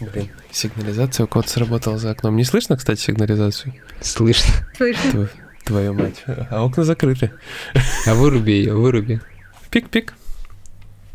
[0.00, 2.36] Блин, сигнализация у кого-то сработала за окном.
[2.36, 3.74] Не слышно, кстати, сигнализацию?
[4.00, 4.52] Слышно.
[4.76, 5.10] Слышно.
[5.10, 5.30] Тв-
[5.64, 6.22] Твою мать.
[6.50, 7.32] А окна закрыты.
[8.06, 9.20] А выруби ее, выруби.
[9.70, 10.14] Пик-пик.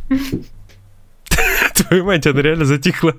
[1.76, 3.16] Твою мать, она реально затихла.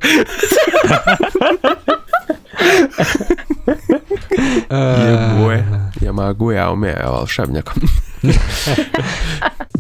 [6.01, 7.73] Я могу, я умею, я волшебник.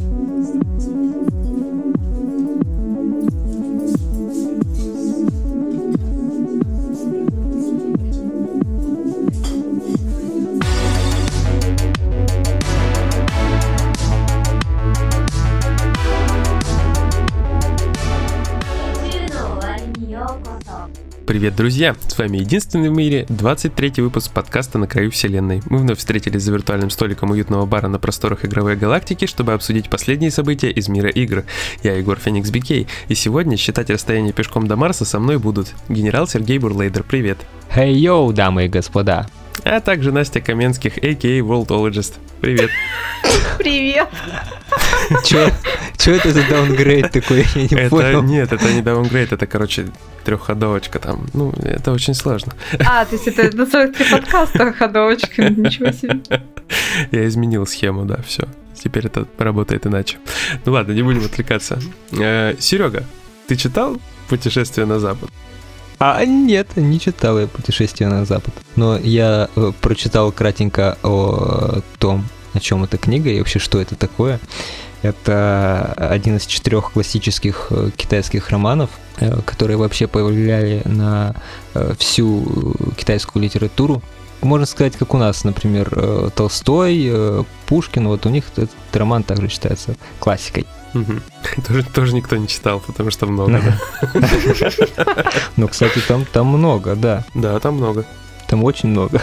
[21.35, 21.97] Привет, друзья!
[22.07, 25.63] С вами единственный в мире 23 выпуск подкаста «На краю вселенной».
[25.69, 30.31] Мы вновь встретились за виртуальным столиком уютного бара на просторах игровой галактики, чтобы обсудить последние
[30.31, 31.43] события из мира игр.
[31.83, 36.29] Я Егор Феникс Бикей, и сегодня считать расстояние пешком до Марса со мной будут генерал
[36.29, 37.39] Сергей Бурлейдер, привет!
[37.69, 39.27] Хей, йоу, дамы и господа.
[39.63, 41.39] А также Настя Каменских, a.k.a.
[41.41, 42.15] Worldologist.
[42.41, 42.71] Привет!
[43.59, 44.09] Привет.
[45.25, 45.49] Чё,
[45.97, 48.23] чё это за даунгрейд такой, я не Это понял.
[48.23, 49.87] нет, это не даунгрейд, это, короче,
[50.25, 51.27] трехходовочка там.
[51.35, 52.55] Ну, это очень сложно.
[52.85, 55.49] А, то есть это называется подкаста ходовочка.
[55.51, 56.21] Ничего себе.
[57.13, 58.49] Я изменил схему, да, все.
[58.75, 60.19] Теперь это работает иначе.
[60.65, 61.79] Ну ладно, не будем отвлекаться.
[62.11, 63.05] Серега,
[63.47, 65.31] ты читал «Путешествие на Запад»?
[66.07, 68.53] А нет, не читал я «Путешествие на Запад».
[68.77, 73.97] Но я э, прочитал кратенько о том, о чем эта книга и вообще что это
[73.97, 74.39] такое.
[75.01, 81.37] Это один из четырех классических э, китайских романов, э, которые вообще повлияли на
[81.99, 84.03] всю китайскую литературу.
[84.43, 89.97] Можно сказать, как у нас, например, Толстой, Пушкин, вот у них этот роман также считается
[90.19, 90.67] классикой.
[91.69, 93.61] Тоже, тоже никто не читал, потому что много,
[94.13, 94.23] да.
[95.57, 97.25] Но, кстати, там, там много, да.
[97.35, 98.05] Да, там много.
[98.49, 99.21] Там очень много.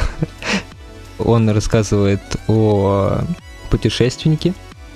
[1.17, 3.21] Он рассказывает о
[3.69, 4.53] путешественнике,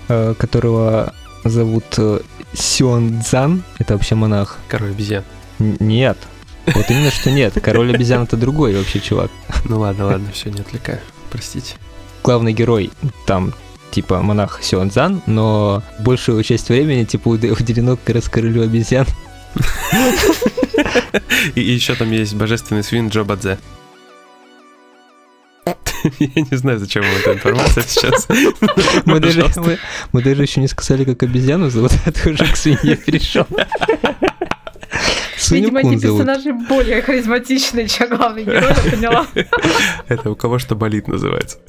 [0.08, 2.20] э, которого зовут э,
[2.54, 3.64] Сюан Цзан.
[3.80, 4.58] Это вообще монах.
[4.68, 5.24] Король обезьян.
[5.60, 6.18] Нет.
[6.68, 7.54] Вот именно что нет.
[7.62, 9.32] Король обезьян это другой вообще чувак.
[9.66, 11.00] Ну ладно, ладно, все, не отвлекаю.
[11.32, 11.76] Простите.
[12.24, 12.92] Главный герой
[13.28, 13.54] там
[13.96, 19.06] типа монах Сюан Цзан, но большую часть времени типа уд- уделено как раз королю обезьян.
[21.56, 23.58] И, еще там есть божественный свин Джо Бадзе.
[26.20, 28.28] Я не знаю, зачем вам эта информация сейчас.
[29.06, 29.78] Мы даже, мы,
[30.12, 33.48] мы даже еще не сказали, как обезьяну зовут, а ты уже к свинье перешел.
[35.38, 36.26] Свинью Видимо, эти зовут.
[36.26, 39.28] персонажи более харизматичные, чем главный герой, я поняла.
[40.10, 41.60] Это у кого что болит называется.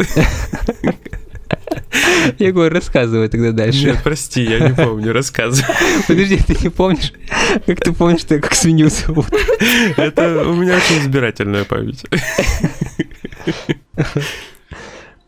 [2.39, 3.87] Егор, рассказывай тогда дальше.
[3.87, 5.75] Нет, прости, я не помню, рассказывай.
[6.09, 7.13] Подожди, ты не помнишь?
[7.67, 9.27] Как ты помнишь, я как свинью зовут?
[9.97, 12.05] Это у меня очень избирательная память.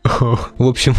[0.03, 0.95] В общем,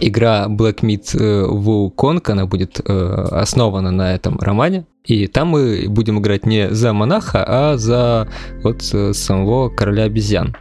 [0.00, 2.92] игра Black Myth э, Wukong, она будет э,
[3.30, 4.86] основана на этом романе.
[5.04, 8.28] И там мы будем играть не за монаха, а за
[8.62, 10.56] вот э, самого короля обезьян.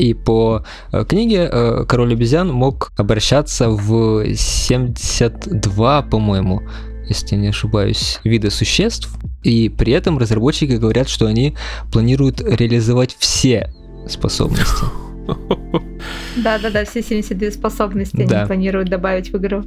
[0.00, 6.62] И по э, книге э, король обезьян мог обращаться в 72, по-моему,
[7.06, 9.10] если я не ошибаюсь, вида существ.
[9.42, 11.54] И при этом разработчики говорят, что они
[11.92, 13.70] планируют реализовать все
[14.08, 14.86] способности.
[16.42, 18.38] Да-да-да, все 72 способности Да.
[18.38, 19.62] они планируют добавить в игру.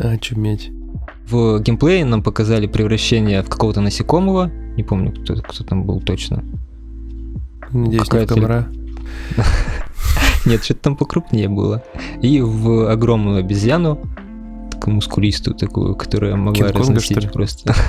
[0.00, 0.70] А, чуметь.
[1.28, 4.50] В геймплее нам показали превращение в какого-то насекомого.
[4.78, 6.42] Не помню, кто, кто там был точно.
[7.70, 8.68] Надеюсь, не в Какая-то- комара.
[10.46, 11.82] Нет, что-то там покрупнее было.
[12.20, 14.00] И в огромную обезьяну,
[14.70, 17.74] такую мускулистую такую, которая могла разносить просто.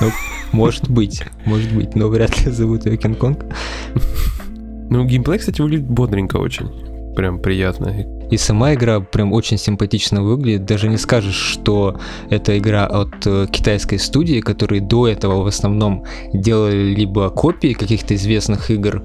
[0.00, 0.10] Ну,
[0.50, 3.44] может быть, может быть, но вряд ли зовут ее Кинг-Конг.
[4.90, 6.68] Ну, геймплей, кстати, выглядит бодренько очень.
[7.16, 8.06] Прям приятно.
[8.30, 10.64] И сама игра прям очень симпатично выглядит.
[10.64, 16.04] Даже не скажешь, что это игра от э, китайской студии, которые до этого в основном
[16.32, 19.02] делали либо копии каких-то известных игр,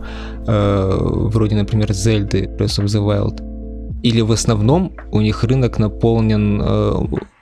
[0.47, 6.62] э, вроде, например, Zelda Breath of the Wild, или в основном у них рынок наполнен
[6.62, 6.94] э,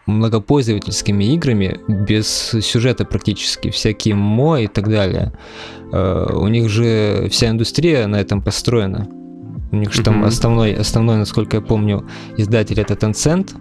[0.08, 5.34] многопользовательскими играми без сюжета практически, всякие мо и так далее.
[5.94, 9.08] Э, у них же вся индустрия на этом построена.
[9.72, 13.52] У них же там основной, основной, насколько я помню, издатель это Tencent.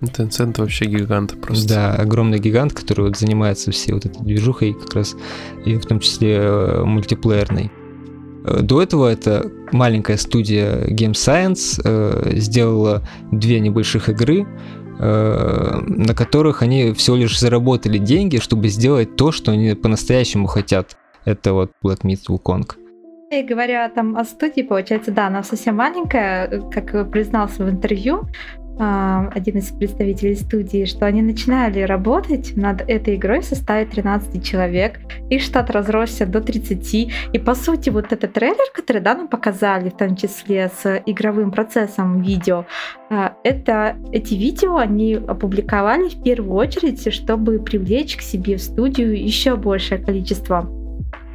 [0.00, 1.68] Tencent вообще гигант просто.
[1.68, 5.14] Да, огромный гигант, который вот занимается всей вот этой движухой как раз,
[5.66, 7.70] и в том числе э, мультиплеерной.
[8.44, 14.46] Э, До этого эта маленькая студия Game Science э, сделала две небольших игры,
[14.98, 20.96] э, на которых они всего лишь заработали деньги, чтобы сделать то, что они по-настоящему хотят
[21.26, 22.79] Это вот Black Myth Wukong.
[23.30, 28.26] И говоря там о студии, получается, да, она совсем маленькая, как признался в интервью,
[28.82, 34.42] а, один из представителей студии, что они начинали работать над этой игрой в составе 13
[34.42, 34.98] человек.
[35.28, 37.12] Их штат разросся до 30.
[37.32, 41.52] И по сути вот этот трейлер, который да, нам показали, в том числе с игровым
[41.52, 42.64] процессом видео,
[43.10, 49.22] а, это, эти видео они опубликовали в первую очередь, чтобы привлечь к себе в студию
[49.22, 50.68] еще большее количество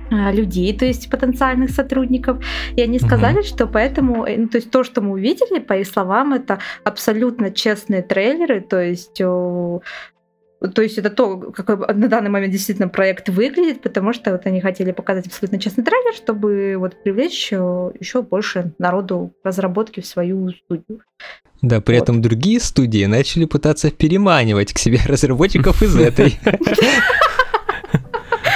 [0.10, 2.44] людей, то есть потенциальных сотрудников.
[2.75, 3.46] И они сказали, угу.
[3.46, 7.52] что поэтому, э, ну, то есть то, что мы увидели, по их словам, это абсолютно
[7.52, 9.22] честные трейлеры, то есть
[10.74, 14.62] то есть это то, как на данный момент действительно проект выглядит, потому что вот они
[14.62, 21.02] хотели показать абсолютно честный трейлер, чтобы вот привлечь еще больше народу разработки в свою студию.
[21.62, 22.04] Да, при вот.
[22.04, 26.40] этом другие студии начали пытаться переманивать к себе разработчиков из этой.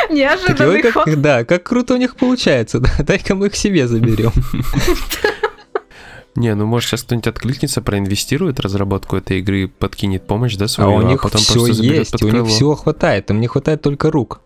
[0.14, 1.22] Неожиданный как, ход.
[1.22, 2.82] Да, как круто у них получается.
[3.00, 4.32] Дай-ка мы их себе заберем.
[6.36, 10.94] Не, ну может сейчас кто-нибудь откликнется, проинвестирует разработку этой игры, подкинет помощь, да, свою, а
[10.94, 14.40] у них а потом все есть, у них всего хватает, им не хватает только рук.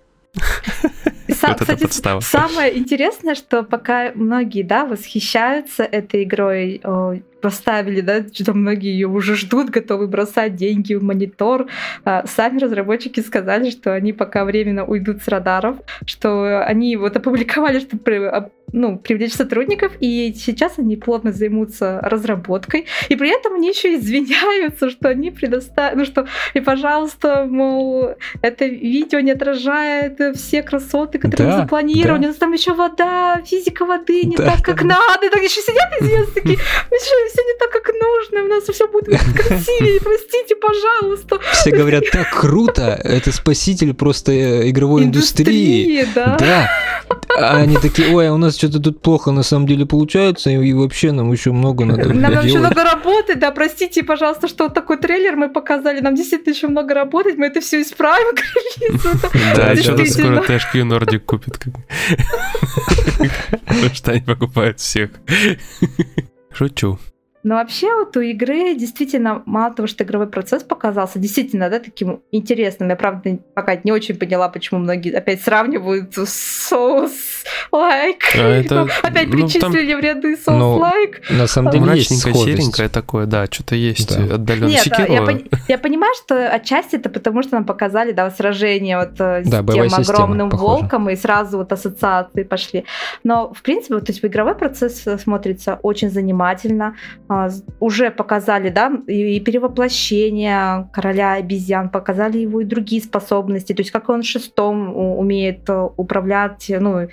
[1.30, 1.88] Сам, кстати,
[2.22, 6.82] самое интересное, что пока многие, да, восхищаются этой игрой,
[7.42, 11.68] поставили, да, что многие ее уже ждут, готовы бросать деньги в монитор.
[12.06, 15.76] А, сами разработчики сказали, что они пока временно уйдут с радаров,
[16.06, 17.98] что они вот опубликовали, что
[18.74, 24.90] ну, привлечь сотрудников, и сейчас они плотно займутся разработкой, и при этом они еще извиняются,
[24.90, 31.48] что они предоставят, ну что, и пожалуйста, мол, это видео не отражает все красоты, которые
[31.48, 32.28] да, мы запланировали, да.
[32.28, 34.98] у нас там еще вода, физика воды не да, так, как да.
[34.98, 36.58] надо, так еще сидят известные такие,
[36.90, 41.40] все не так, как нужно, у нас все будет красивее, простите, пожалуйста.
[41.54, 46.08] Все говорят, так круто, это спаситель просто э, игровой индустрии.
[46.16, 46.70] Да.
[47.38, 50.74] А они такие, ой, а у нас что-то тут плохо на самом деле получается, и
[50.74, 54.98] вообще нам еще много надо Нам еще много работать, да, простите, пожалуйста, что вот такой
[54.98, 58.36] трейлер мы показали, нам действительно еще много работать, мы это все исправим
[59.56, 61.60] Да, что-то скоро THQ Nordic купит.
[63.66, 65.10] Потому что они покупают всех.
[66.52, 67.00] Шучу.
[67.44, 72.22] Но вообще вот у игры действительно мало того, что игровой процесс показался действительно да, таким
[72.32, 72.90] интересным.
[72.90, 77.43] Я, правда, пока не очень поняла, почему многие опять сравнивают соус
[77.74, 78.24] лайк.
[78.36, 81.22] А это, опять ну, причислили там, в ряды соус ну, лайк.
[81.30, 84.36] На самом деле Мрачненькое, серенькое такое, да, что-то есть да.
[84.36, 84.70] отдаленно.
[84.70, 85.12] Нет, Секирова...
[85.12, 89.44] я, пон- я понимаю, что отчасти это потому, что нам показали да, сражение вот э,
[89.44, 90.82] с да, тем огромным похоже.
[90.82, 92.86] волком, и сразу вот ассоциации пошли.
[93.24, 96.96] Но, в принципе, вот, то есть игровой процесс смотрится очень занимательно
[97.28, 97.50] а,
[97.80, 104.10] уже показали, да, и перевоплощение короля обезьян, показали его и другие способности, то есть как
[104.10, 107.08] он шестом умеет э, управлять, ну,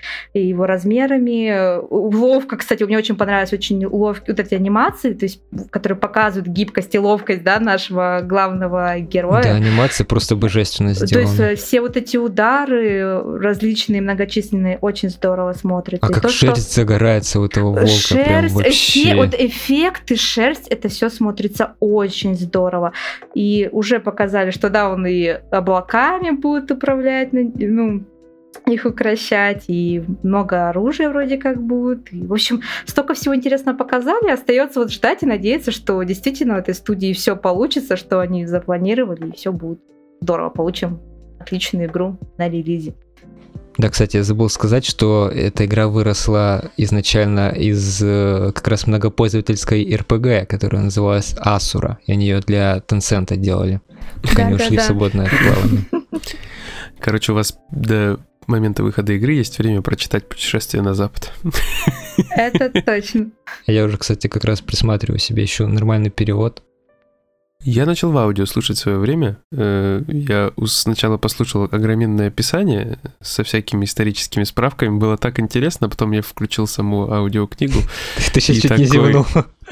[0.50, 1.80] его размерами.
[1.90, 6.94] Ловко, кстати, мне очень понравились очень ловкие вот эти анимации, то есть, которые показывают гибкость
[6.94, 9.42] и ловкость, да, нашего главного героя.
[9.42, 11.36] Да, анимация просто божественно сделана.
[11.36, 16.06] То есть э, все вот эти удары различные, многочисленные, очень здорово смотрятся.
[16.06, 16.80] А как то, шерсть что...
[16.82, 18.70] загорается у этого волка, шерсть, прям вообще.
[18.70, 22.92] Все, вот эффект ты шерсть, это все смотрится очень здорово.
[23.34, 28.04] И уже показали, что да, он и облаками будет управлять, ну,
[28.66, 32.12] их укращать, и много оружия вроде как будет.
[32.12, 34.30] И, в общем, столько всего интересного показали.
[34.30, 39.28] Остается вот ждать и надеяться, что действительно в этой студии все получится, что они запланировали,
[39.28, 39.80] и все будет
[40.20, 40.50] здорово.
[40.50, 41.00] Получим
[41.38, 42.94] отличную игру на релизе.
[43.78, 49.84] Да, кстати, я забыл сказать, что эта игра выросла изначально из э, как раз многопользовательской
[49.84, 53.80] RPG, которая называлась Асура, и они ее для Tencent делали,
[54.22, 55.84] пока они ушли в свободное плавание.
[56.98, 58.18] Короче, у вас до
[58.50, 61.32] момента выхода игры есть время прочитать «Путешествие на Запад».
[62.30, 63.30] Это точно.
[63.66, 66.62] Я уже, кстати, как раз присматриваю себе еще нормальный перевод.
[67.62, 69.36] Я начал в аудио слушать в свое время.
[69.52, 74.96] Э, я сначала послушал огроменное описание со всякими историческими справками.
[74.96, 77.80] Было так интересно, потом я включил саму аудиокнигу.
[78.32, 79.26] Ты сейчас чуть не зевнул.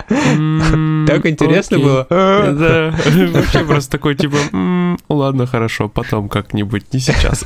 [0.07, 2.07] Так интересно было.
[2.11, 2.95] Да,
[3.33, 4.37] вообще просто такой типа,
[5.09, 7.45] ладно, хорошо, потом как-нибудь, не сейчас.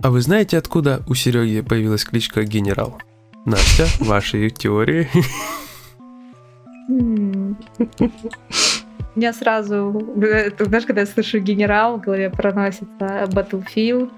[0.00, 3.00] А вы знаете, откуда у Сереги появилась кличка Генерал?
[3.44, 5.08] Настя, ваши теории?
[9.16, 10.14] меня сразу,
[10.60, 14.10] знаешь, когда я слышу генерал, в голове проносится Battlefield,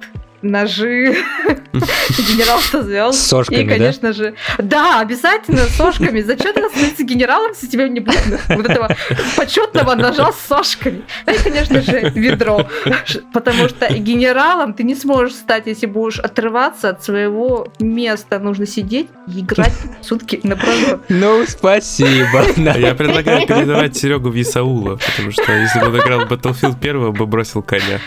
[0.43, 1.17] ножи,
[1.73, 3.19] генерал со звезд.
[3.19, 6.21] С сошками, И, конечно же, да, обязательно с сошками.
[6.21, 8.89] Зачем ты становиться генералом, если тебе не будет вот этого
[9.37, 11.03] почетного ножа с сошками?
[11.27, 12.67] Ну и, конечно же, ведро.
[13.33, 18.39] Потому что генералом ты не сможешь стать, если будешь отрываться от своего места.
[18.39, 21.01] Нужно сидеть и играть сутки напролет.
[21.09, 22.45] Ну, спасибо.
[22.71, 26.79] А Я предлагаю передавать Серегу в Исаула, потому что если бы он играл в Battlefield
[26.79, 28.01] первого, бы бросил коня.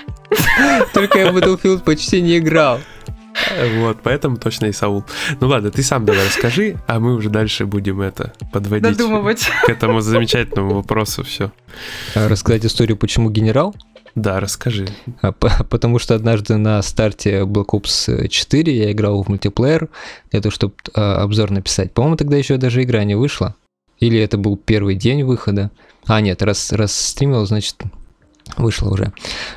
[0.94, 2.80] Только я в Battlefield почти не играл.
[3.77, 5.03] Вот, поэтому точно Исаул.
[5.42, 9.48] Ну ладно, ты сам давай расскажи, а мы уже дальше будем это подводить Додумывать.
[9.65, 11.51] к этому замечательному вопросу все.
[12.15, 13.75] А Рассказать историю, почему генерал?
[14.15, 14.88] Да, расскажи.
[15.24, 19.89] А, Потому что однажды на старте Black Ops 4 я играл в мультиплеер
[20.32, 21.92] для того, чтобы обзор написать.
[21.92, 23.56] По-моему, тогда еще даже игра не вышла.
[24.00, 25.72] Или это был первый день выхода.
[26.06, 27.77] А, нет, раз, раз стримил, значит,
[28.58, 29.12] вышло уже.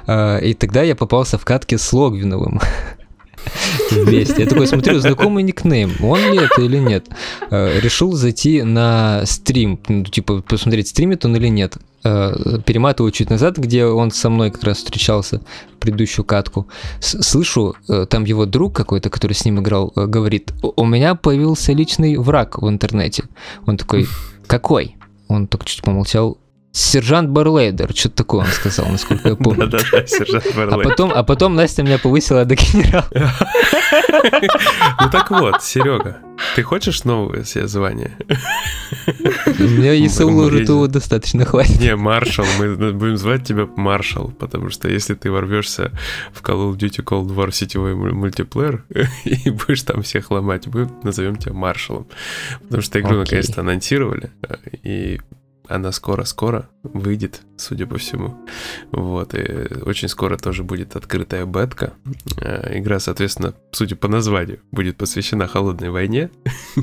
[0.07, 2.61] А, И тогда я попался в катке с Логвиновым.
[3.91, 4.43] Вместе.
[4.43, 7.07] Я такой смотрю, знакомый никнейм, он ли это или нет?
[7.51, 11.77] Э, Решил зайти на стрим, ну, типа посмотреть, стримит он или нет.
[12.03, 15.43] Э, Перематываю чуть назад, где он со мной как раз встречался
[15.79, 16.67] предыдущую катку.
[17.01, 21.73] Слышу, э, там его друг какой-то, который с ним играл, э, говорит, «У- меня появился
[21.73, 23.25] личный враг в интернете.
[23.67, 24.09] Он такой,
[24.49, 24.97] какой?
[25.29, 26.39] Он только чуть помолчал.
[26.79, 29.67] Сержант Барлейдер, что-то такое он сказал, насколько я помню.
[29.67, 30.85] Да-да-да, сержант А Барлей.
[30.85, 33.09] потом, а потом Настя меня повысила до генерала.
[35.01, 36.19] Ну так вот, Серега,
[36.55, 38.17] ты хочешь новое себе звание?
[39.59, 41.81] У меня и Саула мы уже того достаточно хватит.
[41.81, 45.93] Не, маршал, мы будем звать тебя маршал, потому что если ты ворвешься
[46.33, 48.85] в Call of Duty Cold War сетевой му- мультиплеер
[49.25, 52.07] и будешь там всех ломать, мы назовем тебя маршалом.
[52.65, 55.21] Потому что игру наконец-то анонсировали, э, и
[55.69, 58.37] она скоро-скоро выйдет, судя по всему.
[58.93, 61.95] Вот, и очень скоро тоже будет открытая бетка.
[62.41, 66.31] Э, Игра, соответственно, судя по названию, будет посвящена холодной войне.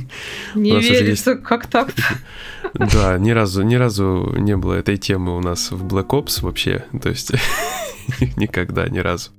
[0.55, 1.89] Не верится, как так
[2.73, 6.85] Да, ни разу, ни разу не было этой темы у нас в Black Ops вообще,
[7.01, 7.31] то есть
[8.37, 9.31] никогда, ни разу.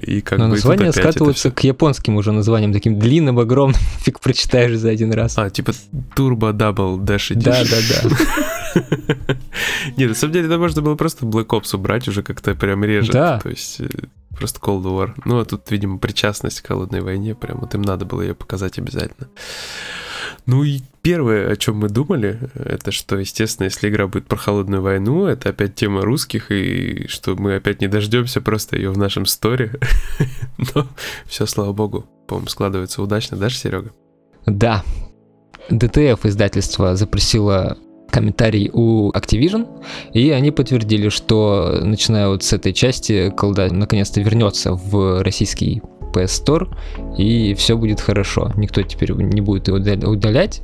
[0.00, 1.52] И как Но бы и скатываются всё.
[1.52, 5.36] к японским уже названиям, таким длинным, огромным, фиг прочитаешь за один раз.
[5.38, 5.72] А, типа
[6.16, 8.08] Turbo Double Dash Да, Edition.
[8.10, 9.36] да, да.
[9.96, 13.12] Нет, на самом деле, это можно было просто Black Ops убрать уже как-то прям реже.
[13.12, 13.38] Да.
[13.40, 13.88] То есть э,
[14.36, 15.12] просто Cold War.
[15.24, 18.78] Ну, а тут, видимо, причастность к холодной войне, прям вот им надо было ее показать
[18.78, 19.28] обязательно.
[20.48, 24.80] Ну и первое, о чем мы думали, это что, естественно, если игра будет про холодную
[24.80, 29.26] войну, это опять тема русских, и что мы опять не дождемся просто ее в нашем
[29.26, 29.72] сторе.
[30.74, 30.86] Но
[31.26, 33.92] все, слава богу, по-моему, складывается удачно, да, Серега?
[34.46, 34.84] Да.
[35.68, 37.76] ДТФ издательство запросило
[38.10, 44.72] комментарий у Activision, и они подтвердили, что начиная вот с этой части колда наконец-то вернется
[44.72, 46.68] в российский PS Store,
[47.16, 48.52] и все будет хорошо.
[48.56, 50.62] Никто теперь не будет его удаля- удалять.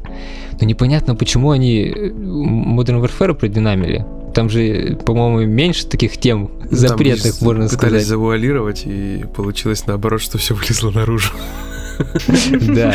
[0.61, 4.05] Но непонятно, почему они э, Modern Warfare продинамили.
[4.35, 8.05] Там же, по-моему, меньше таких тем запретных, Там можно сказать.
[8.05, 11.33] завуалировать, и получилось наоборот, что все вылезло наружу.
[12.75, 12.93] Да.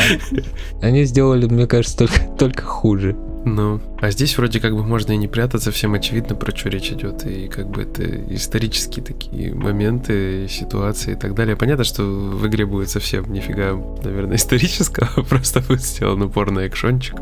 [0.82, 3.16] Они сделали, мне кажется, только, только хуже.
[3.46, 6.92] Ну, а здесь вроде как бы можно и не прятаться, всем очевидно, про что речь
[6.92, 8.04] идет, и как бы это
[8.34, 11.56] исторические такие моменты, ситуации и так далее.
[11.56, 17.16] Понятно, что в игре будет совсем нифига, наверное, исторического, просто будет сделан упор на экшончик.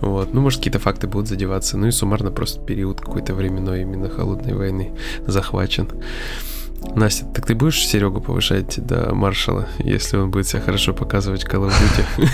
[0.00, 4.08] Вот, ну, может, какие-то факты будут задеваться, ну и суммарно просто период какой-то временной именно
[4.08, 4.92] холодной войны
[5.26, 5.88] захвачен.
[6.94, 11.48] Настя, так ты будешь Серегу повышать до маршала, если он будет себя хорошо показывать в
[11.48, 12.28] Call of Duty?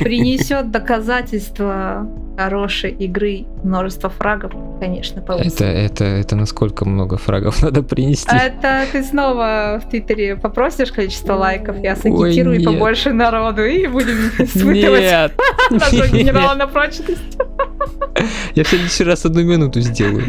[0.00, 5.54] Принесет доказательства хорошей игры, множество фрагов, конечно, повысит.
[5.54, 8.28] Это, это, это насколько много фрагов надо принести?
[8.30, 12.66] А Это ты снова в Твиттере попросишь количество лайков, я сагитирую нет.
[12.66, 15.32] побольше народу и будем испытывать Нет!
[15.70, 17.38] нашего генерала на прочность.
[18.54, 20.24] Я в следующий раз одну минуту сделаю.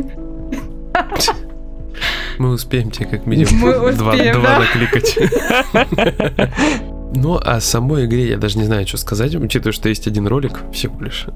[2.37, 4.59] Мы успеем тебе как минимум Мы два, успеем, два да.
[4.59, 5.17] накликать.
[7.17, 10.59] Ну, а самой игре я даже не знаю, что сказать, учитывая, что есть один ролик
[10.73, 11.27] всего лишь.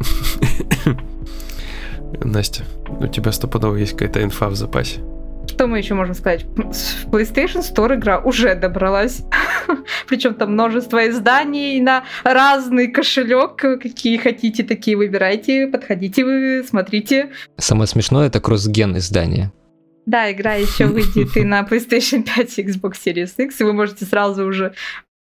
[2.24, 2.63] Настя,
[3.00, 5.00] у тебя стопудово есть какая-то инфа в запасе.
[5.48, 6.44] Что мы еще можем сказать?
[6.44, 9.24] В PlayStation Store игра уже добралась.
[10.08, 13.56] Причем там множество изданий на разный кошелек.
[13.56, 15.68] Какие хотите, такие выбирайте.
[15.68, 17.29] Подходите вы, смотрите.
[17.58, 19.51] Самое смешное это кросс-ген издание.
[20.06, 24.06] Да, игра еще выйдет и на PlayStation 5 и Xbox Series X, и вы можете
[24.06, 24.74] сразу уже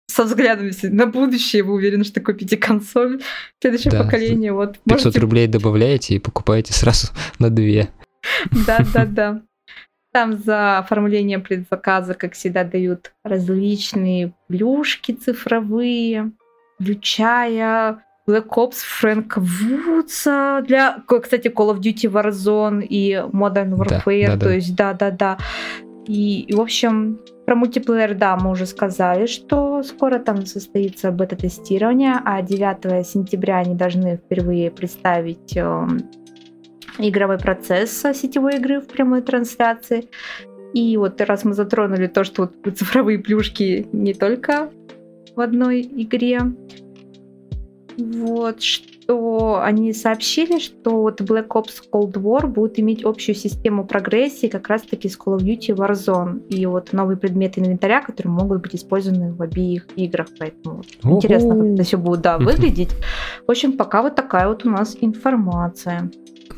[0.09, 3.21] со взглядом на будущее, вы уверены, что купите консоль
[3.61, 4.03] следующее Да.
[4.03, 4.53] поколение.
[4.53, 7.89] Вот, 500 можете рублей добавляете и покупаете сразу на две.
[8.65, 9.41] Да-да-да.
[10.13, 16.31] Там за оформление предзаказа, как всегда, дают различные плюшки цифровые,
[16.79, 24.33] включая Black Ops Фрэнка Вудса для, кстати, Call of Duty Warzone и Modern Warfare, да,
[24.33, 24.53] да, то да.
[24.53, 25.37] есть да-да-да.
[26.07, 32.15] И, и, в общем, про мультиплеер, да, мы уже сказали, что скоро там состоится бета-тестирование,
[32.25, 35.87] а 9 сентября они должны впервые представить э,
[36.97, 40.09] игровой процесс сетевой игры в прямой трансляции.
[40.73, 44.69] И вот раз мы затронули то, что вот цифровые плюшки не только
[45.35, 46.41] в одной игре,
[47.97, 54.47] вот, что они сообщили, что вот Black Ops Cold War будет иметь общую систему прогрессии
[54.47, 56.47] как раз-таки с Call of Duty Warzone.
[56.49, 60.27] И вот новые предметы инвентаря, которые могут быть использованы в обеих играх.
[60.39, 62.91] Поэтому вот, интересно, как это все будет да, выглядеть.
[63.45, 66.11] В общем, пока вот такая вот у нас информация.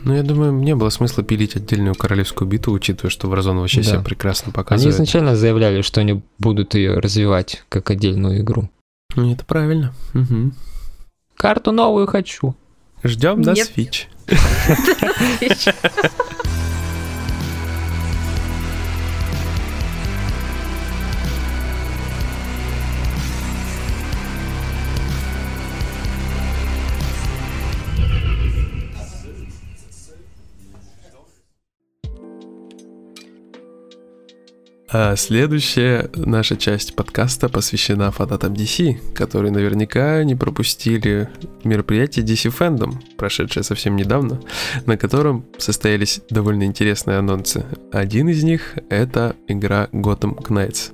[0.03, 3.87] Ну, я думаю, не было смысла пилить отдельную королевскую битву, учитывая, что Warzone вообще да.
[3.89, 4.95] себя прекрасно показывает.
[4.95, 8.69] Они изначально заявляли, что они будут ее развивать как отдельную игру.
[9.15, 9.93] Ну, это правильно.
[10.13, 10.51] Угу.
[11.39, 12.53] Карту новую хочу.
[13.01, 14.07] Ждем на Switch.
[34.91, 41.29] А следующая наша часть подкаста посвящена фанатам DC, которые наверняка не пропустили
[41.63, 44.41] мероприятие DC Fandom, прошедшее совсем недавно,
[44.87, 47.65] на котором состоялись довольно интересные анонсы.
[47.91, 50.93] Один из них— это игра Gotham Knights,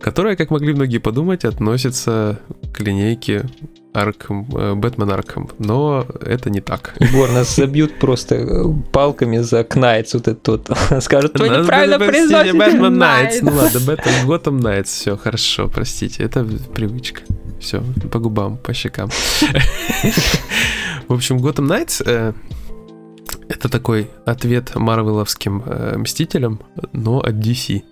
[0.00, 2.40] которая, как могли многие подумать, относится
[2.72, 3.44] к линейке
[3.92, 6.94] Арком, э, Бэтмен Арком, но это не так.
[7.00, 10.70] Егор, нас забьют просто э, палками за Knights вот этот вот.
[11.02, 13.40] Скажут, вы неправильно произносите Бэтмен Knights.
[13.42, 17.22] Ну ладно, Бэтмен Gotham Knights, все, хорошо, простите, это привычка.
[17.60, 19.08] Все, по губам, по щекам.
[21.08, 22.32] В общем, Gotham Knights э,
[23.48, 26.60] это такой ответ марвеловским э, мстителям,
[26.92, 27.82] но от DC.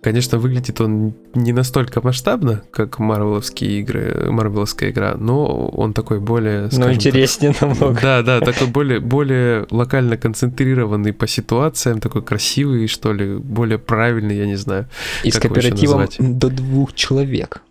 [0.00, 6.68] Конечно, выглядит он не настолько масштабно, как марвеловские игры, марвеловская игра, но он такой более...
[6.72, 8.00] Но интереснее так, намного.
[8.00, 14.36] Да, да, такой более, более локально концентрированный по ситуациям, такой красивый, что ли, более правильный,
[14.36, 14.86] я не знаю.
[15.24, 17.62] И с кооперативом до двух человек.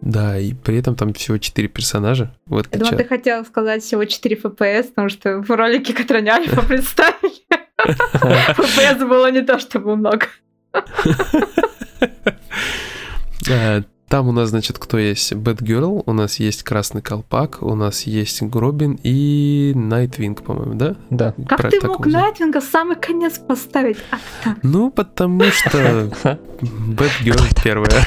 [0.00, 2.34] Да, и при этом там всего 4 персонажа.
[2.46, 5.94] Вот Я думала, ты хотел сказать всего 4 FPS, потому что в ролике,
[6.30, 7.42] альфа представили,
[7.78, 10.26] FPS было не то чтобы много.
[14.12, 15.32] Там у нас, значит, кто есть?
[15.32, 20.96] Бэтгерл, у нас есть Красный Колпак, у нас есть Гробин и Найтвинг, по-моему, да?
[21.08, 21.34] Да.
[21.48, 23.96] Как Про ты мог Найтвинга в самый конец поставить?
[24.10, 24.18] А,
[24.62, 26.10] ну, потому что
[26.60, 28.04] Бэтгерл первая.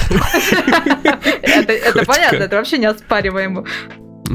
[1.41, 3.65] Это понятно, это вообще не оспариваемо.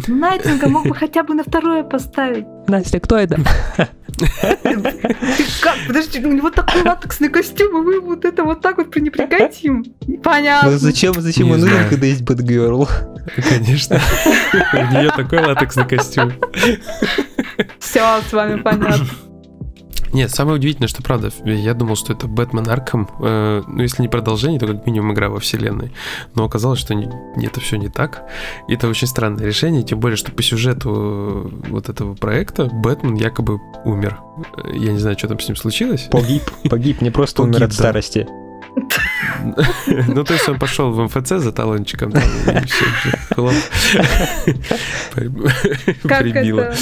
[0.08, 2.46] Найтинга мог бы хотя бы на второе поставить.
[2.70, 3.38] Настя, кто это?
[5.60, 5.76] Как?
[5.86, 9.84] Подожди, у него такой латексный костюм, и вы вот это вот так вот пренебрегаете им?
[10.22, 10.70] Понятно.
[10.70, 12.88] Ну зачем, зачем он нужен, когда есть Бэтгерл?
[13.48, 13.96] Конечно.
[14.72, 16.32] У нее такой латексный костюм.
[17.78, 19.06] Все, с вами понятно.
[20.12, 24.08] Нет, самое удивительное, что правда, я думал, что это Бэтмен Арком, э, ну если не
[24.08, 25.92] продолжение, то как минимум игра во вселенной.
[26.34, 27.08] Но оказалось, что не,
[27.44, 28.24] это все не так.
[28.68, 33.60] И это очень странное решение, тем более, что по сюжету вот этого проекта Бэтмен якобы
[33.84, 34.18] умер.
[34.72, 36.08] Я не знаю, что там с ним случилось.
[36.10, 38.26] Погиб, погиб, не просто умер от старости.
[40.06, 42.84] Ну, то есть он пошел в МФЦ за талончиком, и все,
[46.02, 46.74] Прибило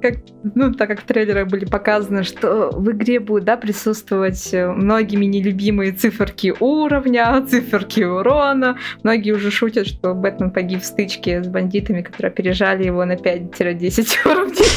[0.00, 0.16] как,
[0.54, 5.24] ну, так как в трейлерах были показаны, что в игре будут да, присутствовать э, многими
[5.24, 8.78] нелюбимые циферки уровня, циферки урона.
[9.02, 14.16] Многие уже шутят, что Бэтмен погиб в стычке с бандитами, которые опережали его на 5-10
[14.24, 14.68] уровней.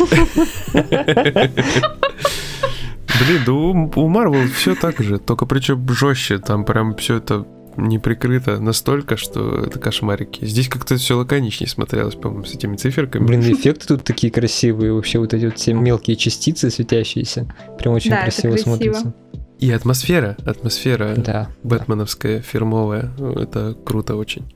[3.19, 7.45] Блин, да у Марвел все так же, только причем жестче, там прям все это
[7.77, 10.45] не прикрыто настолько, что это кошмарики.
[10.45, 13.25] Здесь как-то все лаконичнее смотрелось, по-моему, с этими циферками.
[13.25, 17.53] Блин, эффекты тут такие красивые, вообще вот эти вот все мелкие частицы светящиеся.
[17.77, 19.13] Прям очень да, красиво, красиво смотрится.
[19.59, 22.43] И атмосфера, атмосфера да, бэтменовская, да.
[22.43, 24.51] фирмовая, это круто очень.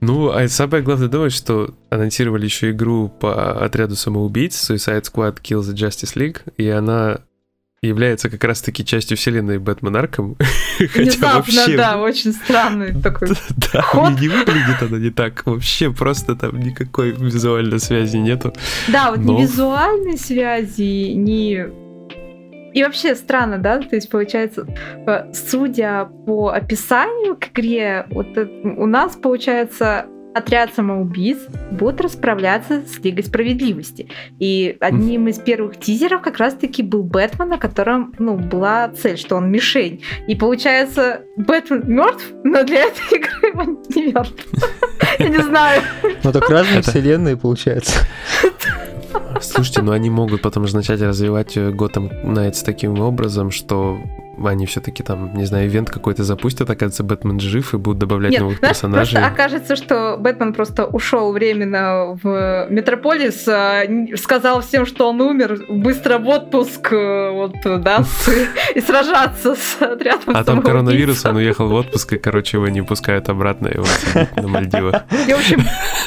[0.00, 5.60] Ну, а самое главное думать, что анонсировали еще игру по отряду самоубийц Suicide Squad Kill
[5.60, 7.20] the Justice League, и она
[7.86, 10.36] является как раз-таки частью вселенной Бэтмен Арком.
[10.78, 11.76] Внезапно, вообще...
[11.76, 13.28] да, очень странный такой
[13.72, 14.20] Да, ход.
[14.20, 15.44] не выглядит она не так.
[15.46, 18.52] Вообще просто там никакой визуальной связи нету.
[18.88, 21.64] Да, вот ни визуальной связи, ни
[22.74, 23.80] И вообще странно, да?
[23.80, 24.66] То есть, получается,
[25.06, 31.38] э, судя по описанию к игре, вот у нас, получается, отряд самоубийц
[31.70, 34.08] будут расправляться с Лигой Справедливости.
[34.38, 39.36] И одним из первых тизеров как раз-таки был Бэтмен, на котором ну, была цель, что
[39.36, 40.02] он мишень.
[40.26, 44.46] И получается, Бэтмен мертв, но для этой игры он не мертв.
[45.18, 45.82] Я не знаю.
[46.22, 48.00] Ну так разные вселенные получается.
[49.40, 53.98] Слушайте, ну они могут потом же начать развивать Готэм Найтс таким образом, что
[54.44, 58.40] они все-таки там, не знаю, ивент какой-то запустят, оказывается, Бэтмен жив и будут добавлять Нет,
[58.40, 59.20] новых знаешь, персонажей.
[59.20, 63.82] Просто окажется, что Бэтмен просто ушел временно в Метрополис, а,
[64.16, 68.04] сказал всем, что он умер, быстро в отпуск, э, вот, да,
[68.74, 72.82] и сражаться с отрядом А там коронавирус, он уехал в отпуск, и, короче, его не
[72.82, 75.02] пускают обратно, сидит на Мальдивах.
[75.28, 75.62] И, в общем,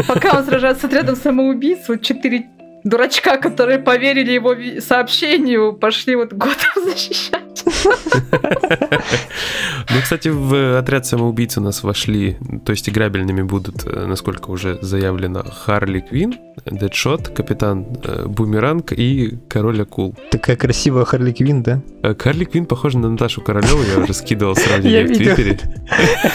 [0.07, 2.47] пока он сражается с отрядом самоубийц, вот четыре
[2.87, 7.63] дурачка, которые поверили его сообщению, пошли вот Готэм защищать.
[9.89, 14.77] Ну, кстати, в отряд самоубийц у нас вошли, то есть играбельными будут, э, насколько уже
[14.81, 20.13] заявлено, Харли Квин, Дэдшот, Капитан э, Бумеранг и Король Акул.
[20.29, 21.81] Такая красивая Харли Квин, да?
[22.03, 25.59] Э, Харли Квин похожа на Наташу Королеву, я уже скидывал сравнение в Твиттере.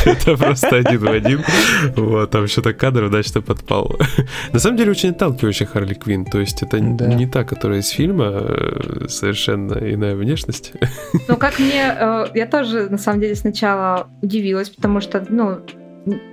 [0.06, 1.44] Это просто один в один.
[1.96, 3.98] Вот, там что-то кадр удачно подпал.
[4.52, 9.08] На самом деле очень отталкивающая Харли Квин, то есть это не та, которая из фильма,
[9.08, 10.72] совершенно иная внешность.
[11.28, 15.60] Ну, как мне, э, я тоже, на самом деле, сначала удивилась, потому что, ну,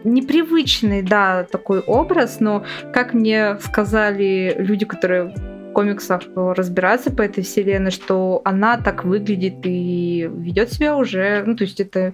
[0.04, 7.44] непривычный, да, такой образ, но, как мне сказали люди, которые в комиксах разбираются по этой
[7.44, 12.14] вселенной, что она так выглядит и ведет себя уже, ну, то есть это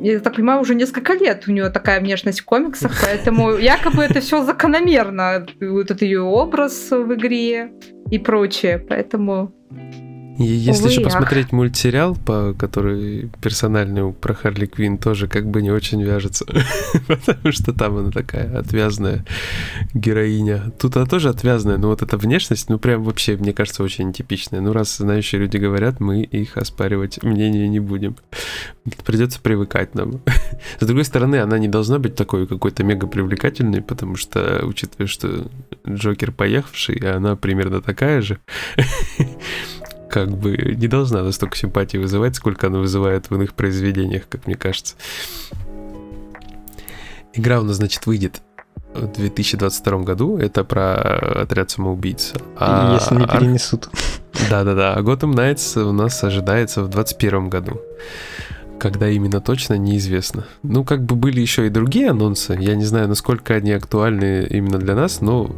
[0.00, 4.20] я так понимаю, уже несколько лет у нее такая внешность в комиксах, поэтому якобы это
[4.20, 7.72] все закономерно, вот этот ее образ в игре
[8.10, 9.52] и прочее, поэтому
[10.44, 15.70] если Увы, еще посмотреть мультсериал, по который персональный про Харли Квин тоже как бы не
[15.70, 16.44] очень вяжется,
[17.06, 19.24] потому что там она такая отвязная
[19.94, 20.72] героиня.
[20.78, 24.60] Тут она тоже отвязная, но вот эта внешность, ну прям вообще, мне кажется, очень типичная.
[24.60, 28.16] Ну раз знающие люди говорят, мы их оспаривать мнение не будем.
[29.04, 30.20] Придется привыкать нам.
[30.80, 35.46] С другой стороны, она не должна быть такой какой-то мега привлекательной, потому что, учитывая, что
[35.88, 38.38] Джокер поехавший, а она примерно такая же,
[40.16, 44.56] как бы не должна настолько симпатии вызывать, сколько она вызывает в иных произведениях, как мне
[44.56, 44.94] кажется.
[47.34, 48.40] Игра у нас, значит, выйдет
[48.94, 50.38] в 2022 году.
[50.38, 52.32] Это про отряд самоубийц.
[52.56, 53.90] А Если не перенесут.
[54.48, 54.94] Да-да-да.
[54.94, 57.78] А Gotham Knights у нас ожидается в 2021 году.
[58.78, 60.46] Когда именно точно, неизвестно.
[60.62, 62.56] Ну, как бы были еще и другие анонсы.
[62.58, 65.54] Я не знаю, насколько они актуальны именно для нас, но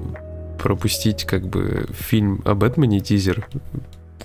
[0.58, 3.46] пропустить как бы фильм о Бэтмене, тизер,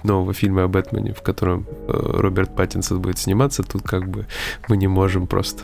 [0.03, 4.25] нового фильма о Бэтмене, в котором э, Роберт Паттинсон будет сниматься, тут как бы
[4.67, 5.63] мы не можем просто.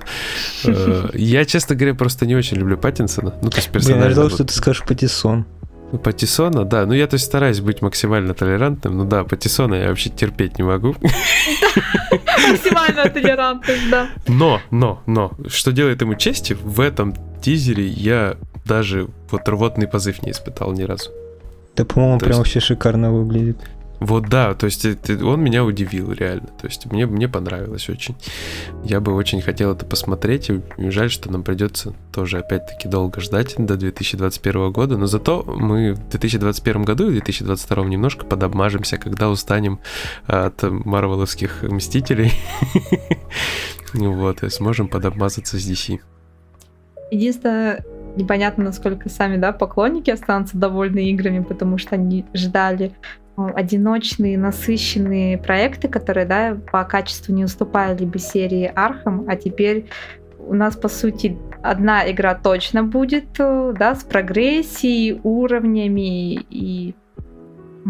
[0.66, 3.34] Э, я, честно говоря, просто не очень люблю Паттинсона.
[3.42, 4.06] Ну, то есть персонажа.
[4.06, 5.46] Я ждал, что ты скажешь Паттисон.
[5.92, 6.86] Ну, Патисона, да.
[6.86, 8.98] Ну, я то есть стараюсь быть максимально толерантным.
[8.98, 10.96] Ну да, Патисона я вообще терпеть не могу.
[12.52, 14.10] Максимально толерантным, да.
[14.28, 20.22] Но, но, но, что делает ему чести, в этом тизере я даже вот рвотный позыв
[20.22, 21.10] не испытал ни разу.
[21.76, 23.58] Да, по-моему, прям вообще шикарно выглядит.
[24.00, 26.48] Вот да, то есть это, он меня удивил реально.
[26.60, 28.16] То есть мне, мне понравилось очень.
[28.84, 30.50] Я бы очень хотел это посмотреть.
[30.50, 34.98] И жаль, что нам придется тоже опять-таки долго ждать до 2021 года.
[34.98, 39.80] Но зато мы в 2021 году и в 2022 немножко подобмажемся, когда устанем
[40.28, 42.32] от марвеловских мстителей.
[43.94, 46.00] Вот, и сможем подобмазаться с DC.
[47.12, 47.84] Единственное,
[48.16, 52.94] непонятно, насколько сами, да, поклонники останутся довольны играми, потому что они ждали
[53.56, 59.88] одиночные, насыщенные проекты, которые, да, по качеству не уступали бы серии Arkham, а теперь
[60.40, 66.96] у нас, по сути, одна игра точно будет, э, да, с прогрессией, уровнями и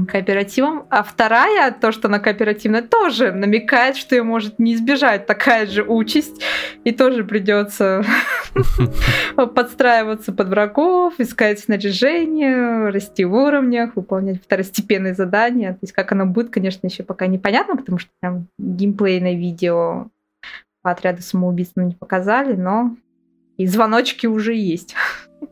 [0.05, 5.65] кооперативом, а вторая, то, что она кооперативная, тоже намекает, что ее может не избежать такая
[5.65, 6.41] же участь,
[6.83, 8.03] и тоже придется
[9.35, 15.73] подстраиваться под врагов, искать снаряжение, расти в уровнях, выполнять второстепенные задания.
[15.73, 20.07] То есть как оно будет, конечно, еще пока непонятно, потому что прям геймплейное видео
[20.81, 22.95] по отряду самоубийц не показали, но
[23.57, 24.95] и звоночки уже есть.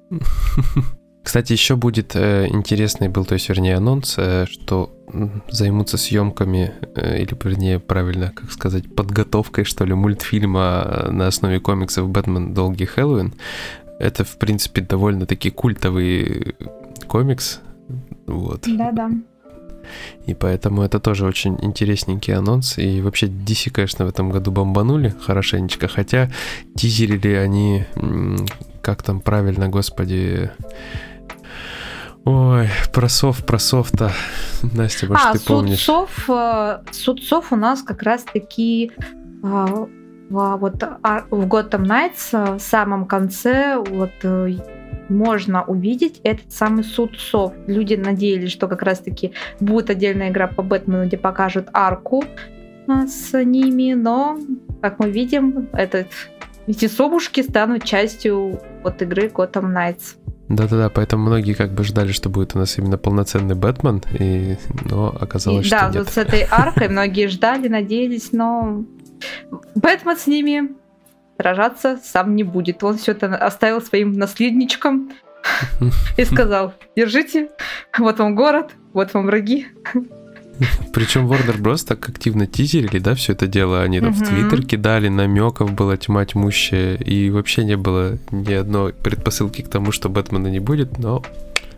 [1.28, 4.96] Кстати, еще будет э, интересный был, то есть, вернее, анонс, э, что
[5.50, 12.08] займутся съемками, э, или, вернее, правильно, как сказать, подготовкой, что ли, мультфильма на основе комиксов
[12.08, 12.54] «Бэтмен.
[12.54, 13.34] Долгий Хэллоуин».
[14.00, 16.56] Это, в принципе, довольно-таки культовый
[17.08, 17.60] комикс.
[18.26, 18.64] Вот.
[18.66, 19.12] Да-да.
[20.28, 22.78] И поэтому это тоже очень интересненький анонс.
[22.78, 25.90] И вообще DC, конечно, в этом году бомбанули хорошенечко.
[25.90, 26.32] Хотя
[26.74, 27.84] тизерили они,
[28.82, 30.52] как там правильно, господи,
[32.30, 34.12] Ой, про сов, про софта.
[34.62, 35.78] Настя, может, а, ты помнишь?
[35.78, 38.92] Судцов, э, судцов у нас как раз-таки
[39.42, 39.88] а,
[40.30, 44.58] вот а, в Gotham Knights э, в самом конце вот э,
[45.08, 47.54] можно увидеть этот самый суд сов.
[47.66, 52.26] Люди надеялись, что как раз-таки будет отдельная игра по Бэтмену, где покажут арку
[52.88, 54.38] с ними, но,
[54.82, 56.08] как мы видим, этот,
[56.68, 60.18] эти совушки станут частью вот игры Gotham Knights.
[60.50, 65.08] Да-да-да, поэтому многие как бы ждали, что будет у нас именно полноценный Бэтмен, и, но
[65.20, 65.94] оказалось, и, что да, нет.
[65.94, 68.86] Да, вот с этой аркой многие ждали, надеялись, но
[69.76, 70.76] Бэтмен с ними
[71.38, 72.84] сражаться сам не будет.
[72.84, 75.12] Он все это оставил своим наследничкам
[76.18, 77.50] и сказал, держите,
[77.98, 79.68] вот вам город, вот вам враги.
[80.94, 81.86] Причем Warner Bros.
[81.86, 83.82] так активно тизерили, да, все это дело.
[83.82, 88.94] Они там в Твиттер кидали, намеков было тьма тьмущая, и вообще не было ни одной
[88.94, 91.24] предпосылки к тому, что Бэтмена не будет, но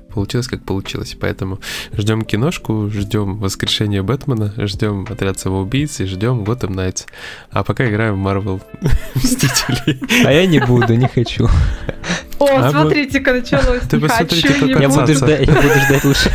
[0.09, 1.15] получилось как получилось.
[1.19, 1.59] Поэтому
[1.93, 7.05] ждем киношку, ждем воскрешения Бэтмена, ждем отряд самоубийц и ждем Gotham Knights.
[7.51, 8.61] А пока играем в Marvel
[9.15, 10.01] Мстителей.
[10.25, 11.47] А я не буду, не хочу.
[12.39, 13.81] О, а смотрите-ка, началось.
[13.89, 16.31] Ты посмотрите, как я буду ждать, я буду ждать лучше.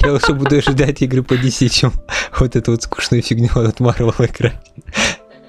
[0.00, 1.92] Я лучше буду ждать игры по DC, чем
[2.38, 4.60] вот эту вот скучную фигню от Marvel играть.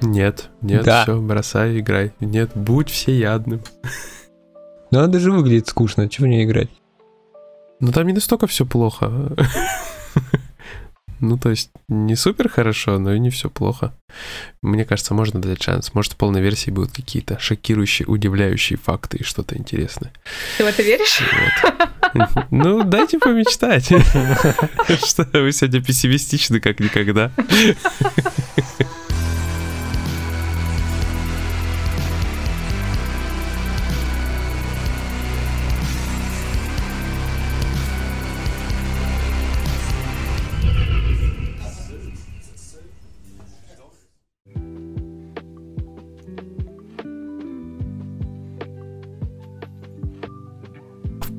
[0.02, 1.04] Нет, нет, да.
[1.04, 2.14] все, бросай, играй.
[2.20, 3.62] Нет, будь всеядным.
[4.92, 6.70] Ну, она даже выглядит скучно, чего не играть?
[7.84, 9.12] Ну, там не настолько все плохо.
[11.20, 13.94] Ну, то есть, не супер хорошо, но и не все плохо.
[14.62, 15.94] Мне кажется, можно дать шанс.
[15.94, 20.12] Может, в полной версии будут какие-то шокирующие, удивляющие факты и что-то интересное.
[20.58, 21.22] Ты в это веришь?
[22.14, 22.30] Вот.
[22.52, 23.86] Ну, дайте помечтать.
[25.06, 27.32] Что вы сегодня пессимистичны, как никогда.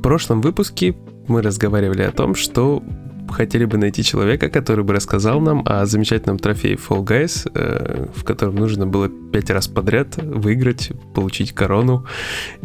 [0.04, 0.94] Прошлом выпуске
[1.28, 2.82] мы разговаривали о том, что
[3.30, 8.22] хотели бы найти человека, который бы рассказал нам о замечательном трофее Fall Guys, э, в
[8.22, 12.04] котором нужно было пять раз подряд выиграть, получить корону.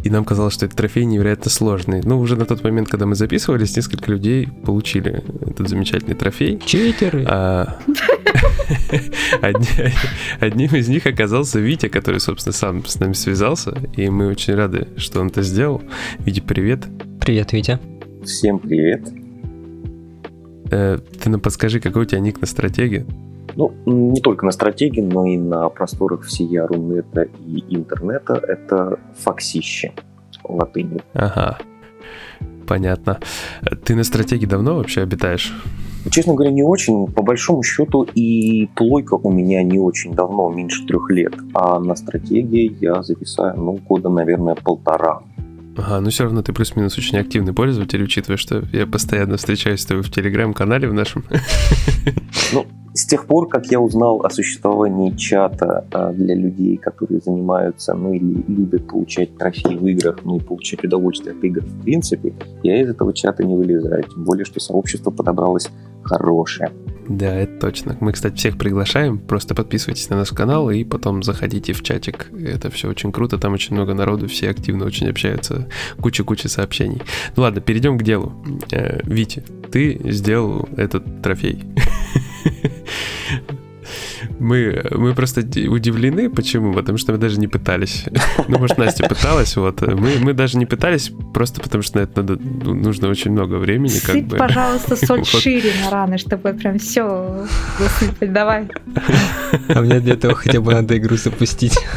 [0.03, 2.01] И нам казалось, что этот трофей невероятно сложный.
[2.03, 6.59] Но уже на тот момент, когда мы записывались, несколько людей получили этот замечательный трофей.
[6.65, 7.25] Читеры!
[7.25, 7.77] А...
[10.41, 13.77] Одним из них оказался Витя, который, собственно, сам с нами связался.
[13.95, 15.81] И мы очень рады, что он это сделал.
[16.19, 16.85] Витя, привет.
[17.29, 17.77] Привет, Витя.
[18.23, 19.07] Всем привет.
[20.71, 23.05] Э, ты нам подскажи, какой у тебя ник на стратегии?
[23.55, 28.33] Ну, не только на стратегии, но и на просторах всея Рунета и интернета.
[28.33, 29.93] Это факсище
[30.43, 31.01] латынью.
[31.13, 31.59] Ага,
[32.67, 33.19] понятно.
[33.85, 35.53] Ты на стратегии давно вообще обитаешь?
[36.09, 37.05] Честно говоря, не очень.
[37.05, 41.35] По большому счету и плойка у меня не очень давно, меньше трех лет.
[41.53, 45.21] А на стратегии я зависаю, ну, года, наверное, полтора.
[45.79, 49.85] Ага, но все равно ты плюс-минус очень активный пользователь, учитывая, что я постоянно встречаюсь с
[49.85, 51.23] тобой в Телеграм-канале в нашем.
[52.53, 57.93] Ну, с тех пор, как я узнал о существовании чата а, для людей, которые занимаются,
[57.93, 62.33] ну или любят получать трофеи в играх, ну и получать удовольствие от игр в принципе,
[62.63, 64.03] я из этого чата не вылезаю.
[64.03, 65.69] Тем более, что сообщество подобралось
[66.01, 66.71] хорошее.
[67.09, 67.97] Да, это точно.
[67.99, 69.17] Мы, кстати, всех приглашаем.
[69.17, 72.27] Просто подписывайтесь на наш канал и потом заходите в чатик.
[72.31, 73.39] Это все очень круто.
[73.39, 75.67] Там очень много народу, все активно очень общаются.
[75.99, 77.01] Куча-куча сообщений.
[77.35, 78.33] Ну ладно, перейдем к делу.
[78.71, 81.63] Э, Витя, ты сделал этот трофей.
[84.39, 86.73] Мы, мы просто удивлены, почему?
[86.73, 88.05] Потому что мы даже не пытались.
[88.47, 89.81] Ну, может, Настя пыталась, вот.
[89.81, 93.55] Мы, мы даже не пытались, просто потому что на это надо, ну, нужно очень много
[93.55, 93.89] времени.
[93.89, 94.37] Сыпь, как бы.
[94.37, 95.27] пожалуйста, соль вот.
[95.27, 97.45] шире на раны, чтобы прям все
[97.77, 98.33] высыпать.
[98.33, 98.67] Давай.
[99.67, 101.77] А мне для этого хотя бы надо игру запустить.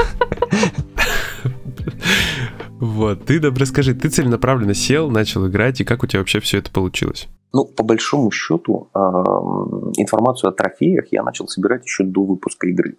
[2.83, 6.59] Вот, ты, да, расскажи, ты целенаправленно сел, начал играть, и как у тебя вообще все
[6.59, 7.29] это получилось?
[7.53, 8.89] Ну, по большому счету,
[9.97, 12.97] информацию о трофеях я начал собирать еще до выпуска игры.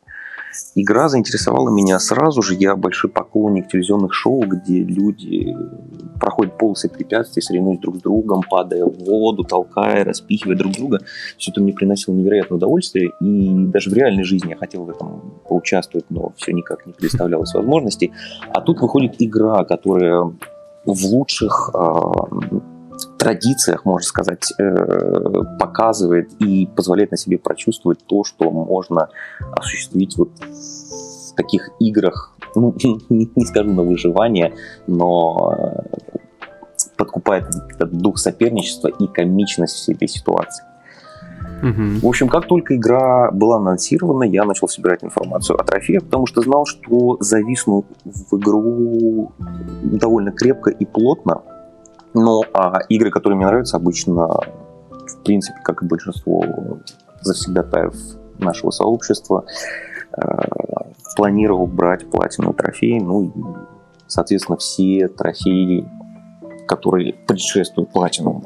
[0.75, 2.55] Игра заинтересовала меня сразу же.
[2.55, 5.55] Я большой поклонник телевизионных шоу, где люди
[6.19, 10.99] проходят полосы препятствий, соревнуются друг с другом, падая в воду, толкая, распихивая друг друга.
[11.37, 13.11] Все это мне приносило невероятное удовольствие.
[13.21, 17.53] И даже в реальной жизни я хотел в этом поучаствовать, но все никак не представлялось
[17.53, 18.11] возможности.
[18.49, 20.33] А тут выходит игра, которая
[20.85, 21.71] в лучших
[23.17, 29.09] традициях, можно сказать, э, показывает и позволяет на себе прочувствовать то, что можно
[29.51, 32.75] осуществить вот в таких играх, ну,
[33.09, 34.53] не, скажу на выживание,
[34.87, 36.17] но э,
[36.97, 40.63] подкупает этот дух соперничества и комичность всей этой ситуации.
[41.63, 41.99] Угу.
[42.01, 46.41] В общем, как только игра была анонсирована, я начал собирать информацию о трофеях, потому что
[46.41, 49.31] знал, что зависну в игру
[49.81, 51.41] довольно крепко и плотно.
[52.13, 56.43] Но а игры, которые мне нравятся, обычно, в принципе, как и большинство
[57.21, 57.95] завсегдатаев
[58.39, 59.45] нашего сообщества,
[60.15, 60.21] э,
[61.15, 63.31] планировал брать платину трофеи, ну и,
[64.07, 65.87] соответственно, все трофеи,
[66.67, 68.43] которые предшествуют платину.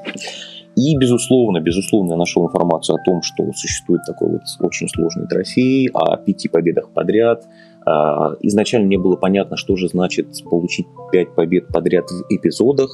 [0.76, 5.90] И, безусловно, безусловно, я нашел информацию о том, что существует такой вот очень сложный трофей,
[5.92, 7.48] о пяти победах подряд.
[7.88, 12.92] А, изначально не было понятно, что же значит получить пять побед подряд в эпизодах.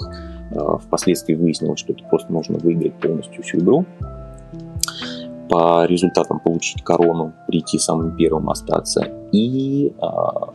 [0.56, 3.86] А, впоследствии выяснилось, что это просто нужно выиграть полностью всю игру.
[5.50, 9.08] По результатам получить корону, прийти самым первым, остаться.
[9.32, 10.54] И а,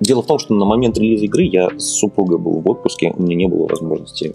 [0.00, 3.22] дело в том, что на момент релиза игры я с супругой был в отпуске, у
[3.22, 4.34] меня не было возможности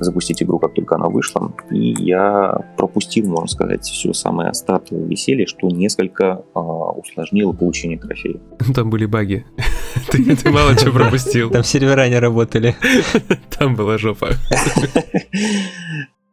[0.00, 1.52] запустить игру, как только она вышла.
[1.70, 8.40] И я пропустил, можно сказать, все самое стартовое веселье, что несколько э, усложнило получение трофея.
[8.74, 9.44] Там были баги.
[10.10, 11.50] Ты, ты мало чего пропустил.
[11.50, 12.74] Там сервера не работали.
[13.58, 14.30] Там была жопа.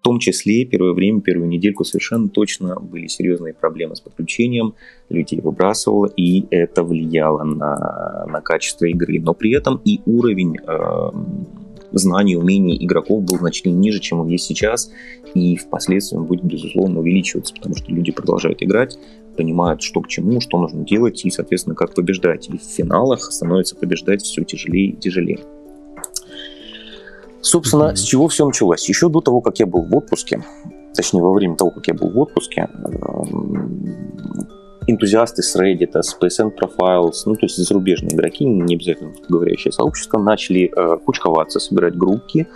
[0.02, 4.74] В том числе первое время, первую недельку совершенно точно были серьезные проблемы с подключением,
[5.10, 9.20] людей выбрасывало, и это влияло на, на качество игры.
[9.22, 11.12] Но при этом и уровень э,
[11.92, 14.92] знаний, умений игроков был значительно ниже, чем он есть сейчас,
[15.34, 18.98] и впоследствии он будет, безусловно, увеличиваться, потому что люди продолжают играть,
[19.38, 22.50] понимают, что к чему, что нужно делать, и, соответственно, как побеждать.
[22.50, 25.40] И в финалах становится побеждать все тяжелее и тяжелее.
[27.42, 27.96] Собственно, mm-hmm.
[27.96, 28.88] с чего все началось?
[28.88, 30.44] Еще до того, как я был в отпуске,
[30.96, 32.70] точнее, во время того, как я был в отпуске,
[34.88, 40.20] энтузиасты с Reddit, с PSN Profiles, ну, то есть зарубежные игроки, не обязательно говорящее сообщество,
[40.20, 42.48] начали э, кучковаться, собирать группки.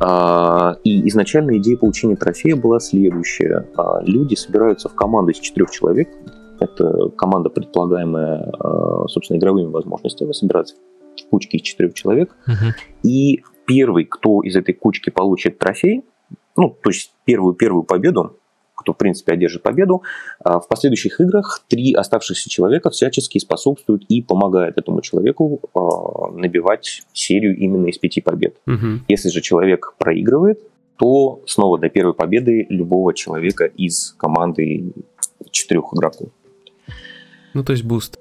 [0.00, 3.68] Э, и изначально идея получения трофея была следующая.
[3.76, 6.08] Э, люди собираются в команду из четырех человек.
[6.60, 10.76] Это команда, предполагаемая, э, собственно, игровыми возможностями, собираться
[11.16, 12.36] в кучке из четырех человек.
[12.46, 12.72] Uh-huh.
[13.02, 16.04] И первый, кто из этой кучки получит трофей,
[16.56, 18.38] ну, то есть первую первую победу,
[18.84, 20.02] кто, в принципе, одержит победу.
[20.44, 27.02] А в последующих играх три оставшихся человека всячески способствуют и помогают этому человеку а, набивать
[27.14, 28.56] серию именно из пяти побед.
[28.66, 29.04] Угу.
[29.08, 30.60] Если же человек проигрывает,
[30.98, 34.92] то снова до первой победы любого человека из команды
[35.50, 36.28] четырех игроков.
[37.54, 38.18] Ну, то есть буст.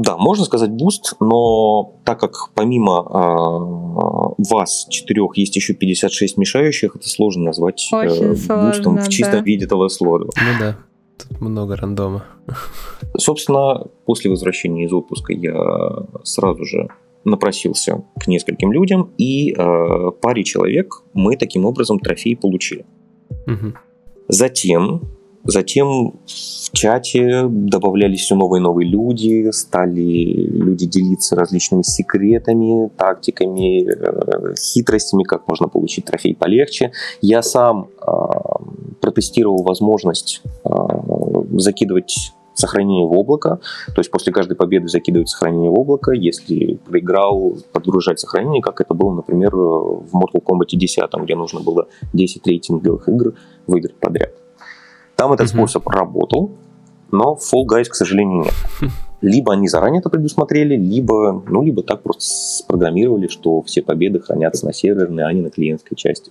[0.00, 6.94] Да, можно сказать буст, но так как помимо э, вас четырех есть еще 56 мешающих,
[6.94, 9.44] это сложно назвать э, бустом в чистом да.
[9.44, 10.18] виде этого слова.
[10.20, 10.76] Ну да,
[11.18, 12.24] тут много рандома.
[13.16, 16.88] Собственно, после возвращения из отпуска я сразу же
[17.24, 22.86] напросился к нескольким людям, и э, паре человек мы таким образом трофей получили.
[23.48, 23.72] Угу.
[24.28, 25.17] Затем
[25.50, 33.90] Затем в чате добавлялись все новые и новые люди, стали люди делиться различными секретами, тактиками,
[33.90, 36.92] э, хитростями, как можно получить трофей полегче.
[37.22, 38.10] Я сам э,
[39.00, 40.68] протестировал возможность э,
[41.56, 47.56] закидывать сохранение в облако, то есть после каждой победы закидывать сохранение в облако, если проиграл,
[47.72, 53.08] подгружать сохранение, как это было, например, в Mortal Kombat 10, где нужно было 10 рейтинговых
[53.08, 53.32] игр
[53.66, 54.37] выиграть подряд.
[55.18, 55.50] Там этот mm-hmm.
[55.50, 56.52] способ работал,
[57.10, 58.54] но в Fall Guys, к сожалению, нет.
[59.20, 62.22] Либо они заранее это предусмотрели, либо, ну, либо так просто
[62.62, 66.30] спрограммировали, что все победы хранятся на серверной, а не на клиентской части.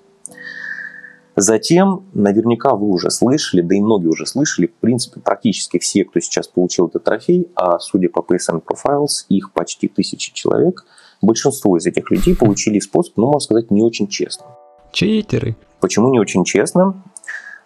[1.36, 6.22] Затем, наверняка вы уже слышали, да и многие уже слышали, в принципе, практически все, кто
[6.22, 10.86] сейчас получил этот трофей, а судя по PSN Profiles, их почти тысячи человек,
[11.22, 14.46] большинство из этих людей получили способ, ну, можно сказать, не очень честно.
[14.94, 15.58] Читеры.
[15.82, 17.04] Почему не очень честно?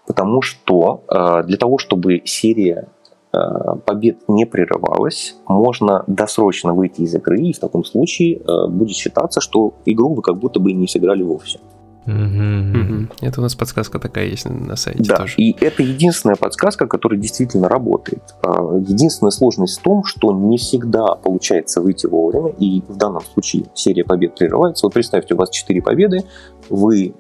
[0.08, 2.88] Потому что э, для того, чтобы серия
[3.34, 3.38] э,
[3.86, 9.41] побед не прерывалась, можно досрочно выйти из игры, и в таком случае э, будет считаться,
[9.41, 11.60] что игру вы как будто бы не сыграли вовсе.
[12.08, 15.36] Это у нас подсказка такая есть на сайте да, тоже.
[15.38, 18.24] И это единственная подсказка, которая действительно работает.
[18.41, 24.04] Единственная сложность в том, что не всегда получается выйти вовремя, и в данном случае серия
[24.04, 24.88] побед прерывается.
[24.88, 26.24] Вот представьте, у вас 4 победы,
[26.72, 27.14] вы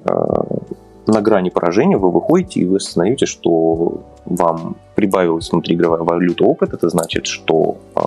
[1.07, 6.89] на грани поражения вы выходите и вы осознаете, что вам прибавилась внутриигровая валюта опыт, это
[6.89, 8.01] значит, что э,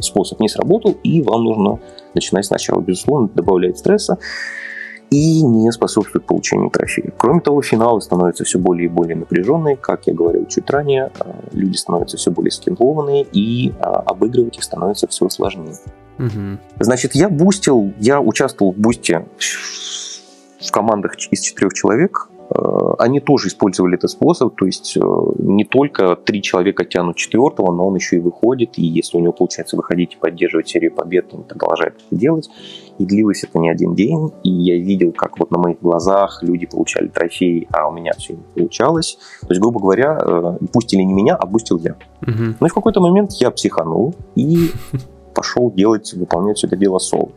[0.00, 1.78] способ не сработал, и вам нужно
[2.14, 2.80] начинать сначала.
[2.80, 4.18] Безусловно, добавляет стресса.
[5.08, 7.14] и не способствует получению трофеев.
[7.16, 9.76] Кроме того, финалы становятся все более и более напряженные.
[9.76, 14.64] Как я говорил чуть ранее, э, люди становятся все более скиллованные, и э, обыгрывать их
[14.64, 15.76] становится все сложнее.
[16.18, 16.58] Угу.
[16.80, 19.26] Значит, я бустил, я участвовал в бусте
[20.68, 22.28] в командах из четырех человек.
[22.48, 24.96] Э, они тоже использовали этот способ, то есть
[25.38, 29.32] не только три человека тянут четвертого, но он еще и выходит, и если у него
[29.32, 32.48] получается выходить и поддерживать серию побед, он продолжает это делать.
[32.98, 36.66] И длилось это не один день, и я видел, как вот на моих глазах люди
[36.66, 39.18] получали трофеи, а у меня все не получалось.
[39.42, 41.96] То есть, грубо говоря, э, пустили не меня, а пустил я.
[42.22, 42.56] Угу.
[42.60, 44.70] Ну и в какой-то момент я психанул и
[45.34, 47.30] пошел делать, выполнять все это дело соло.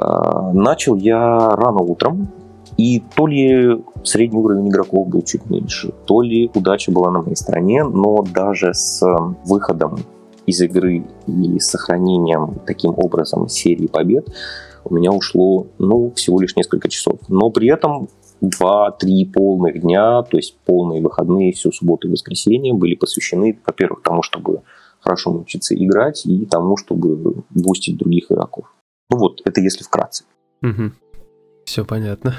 [0.00, 2.28] Э, начал я рано утром,
[2.76, 7.36] и то ли средний уровень игроков был чуть меньше, то ли удача была на моей
[7.36, 9.04] стороне, но даже с
[9.44, 9.98] выходом
[10.46, 14.28] из игры и сохранением таким образом серии побед
[14.84, 17.18] у меня ушло, ну, всего лишь несколько часов.
[17.28, 18.08] Но при этом
[18.40, 24.22] 2-3 полных дня, то есть полные выходные, всю субботу и воскресенье были посвящены, во-первых, тому,
[24.22, 24.62] чтобы
[25.00, 28.66] хорошо научиться играть и тому, чтобы бустить других игроков.
[29.10, 30.24] Ну вот, это если вкратце.
[30.62, 30.92] Угу.
[31.68, 32.34] Все понятно.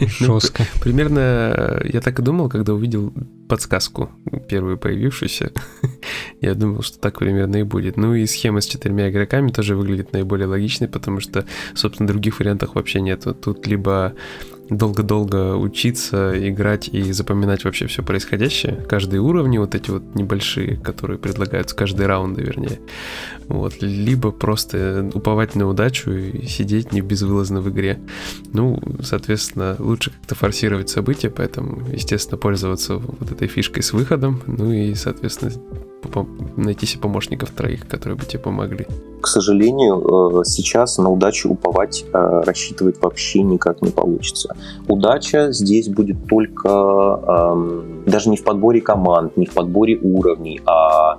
[0.00, 0.62] Жестко.
[0.74, 3.12] ну, примерно э, я так и думал, когда увидел
[3.46, 4.10] подсказку,
[4.48, 5.52] первую появившуюся.
[6.40, 7.98] я думал, что так примерно и будет.
[7.98, 11.44] Ну и схема с четырьмя игроками тоже выглядит наиболее логичной, потому что,
[11.74, 13.26] собственно, других вариантов вообще нет.
[13.42, 14.14] Тут либо
[14.70, 18.74] долго-долго учиться, играть и запоминать вообще все происходящее.
[18.88, 22.80] Каждые уровни, вот эти вот небольшие, которые предлагаются, каждые раунды, вернее.
[23.48, 23.74] Вот.
[23.80, 27.98] Либо просто уповать на удачу и сидеть не безвылазно в игре.
[28.52, 34.72] Ну, соответственно, лучше как-то форсировать события, поэтому, естественно, пользоваться вот этой фишкой с выходом, ну
[34.72, 35.52] и, соответственно,
[36.56, 38.86] найти себе помощников троих, которые бы тебе помогли.
[39.20, 44.54] К сожалению, э, сейчас на удачу уповать, э, рассчитывать вообще никак не получится.
[44.88, 51.18] Удача здесь будет только эм, даже не в подборе команд, не в подборе уровней, а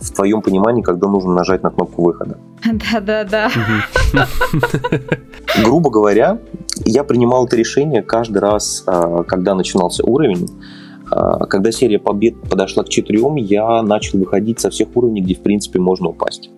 [0.00, 2.38] в твоем понимании, когда нужно нажать на кнопку выхода.
[2.64, 3.50] Да-да-да.
[5.62, 6.38] Грубо говоря,
[6.84, 10.48] я принимал это решение каждый раз, э, когда начинался уровень,
[11.10, 15.78] когда серия побед подошла к четырем, я начал выходить со всех уровней, где, в принципе,
[15.78, 16.50] можно упасть.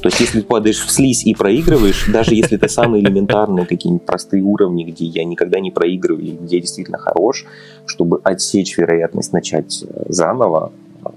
[0.00, 4.42] То есть, если падаешь в слизь и проигрываешь, даже если это самые элементарные какие-нибудь простые
[4.42, 7.46] уровни, где я никогда не проигрываю, или где я действительно хорош,
[7.86, 10.72] чтобы отсечь вероятность начать э, заново,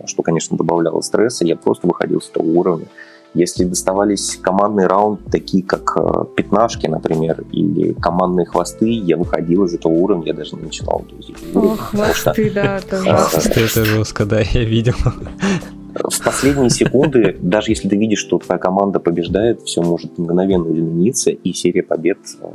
[0.05, 2.87] что, конечно, добавляло стресса, я просто выходил с того уровня.
[3.36, 9.73] Если доставались командные раунды, такие как э, пятнашки, например, или командные хвосты, я выходил из
[9.73, 11.36] этого уровня, я даже не начинал друзей.
[11.53, 14.95] О, хвосты, да, это Хвосты это жестко, да, я видел.
[15.95, 21.31] В последние секунды, даже если ты видишь, что твоя команда побеждает, все может мгновенно измениться,
[21.31, 22.47] и серия побед э,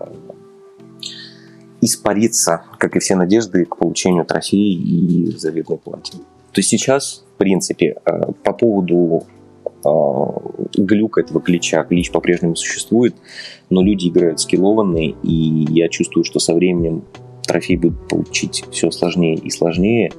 [1.82, 6.22] испарится, как и все надежды к получению трофея и заветной платины.
[6.52, 9.24] То есть сейчас, в принципе, э, по поводу
[9.82, 11.84] глюк этого глича.
[11.88, 13.14] Глич по-прежнему существует,
[13.70, 17.04] но люди играют скиллованные, и я чувствую, что со временем
[17.46, 20.12] трофей будет получить все сложнее и сложнее,